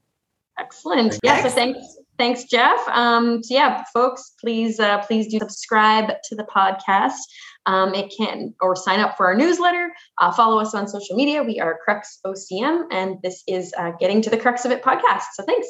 Excellent. 0.59 1.19
Yeah, 1.23 1.43
so 1.43 1.49
thanks, 1.49 1.97
thanks, 2.17 2.45
Jeff. 2.45 2.79
Um, 2.89 3.43
so 3.43 3.53
yeah, 3.53 3.83
folks, 3.93 4.33
please, 4.39 4.79
uh, 4.79 4.99
please 4.99 5.27
do 5.27 5.39
subscribe 5.39 6.13
to 6.23 6.35
the 6.35 6.43
podcast. 6.43 7.17
Um, 7.65 7.93
it 7.93 8.13
can 8.17 8.53
or 8.61 8.75
sign 8.77 9.01
up 9.01 9.17
for 9.17 9.27
our 9.27 9.35
newsletter. 9.35 9.91
Uh, 10.19 10.31
follow 10.31 10.59
us 10.59 10.73
on 10.73 10.87
social 10.87 11.15
media. 11.17 11.43
We 11.43 11.59
are 11.59 11.77
Crux 11.83 12.19
OCM, 12.25 12.85
and 12.91 13.17
this 13.21 13.43
is 13.45 13.73
uh, 13.77 13.91
Getting 13.99 14.21
to 14.21 14.29
the 14.29 14.37
Crux 14.37 14.63
of 14.63 14.71
It 14.71 14.81
podcast. 14.81 15.23
So 15.33 15.43
thanks. 15.43 15.67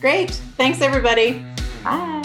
Great. 0.00 0.30
Thanks, 0.56 0.80
everybody. 0.80 1.44
Bye. 1.84 2.19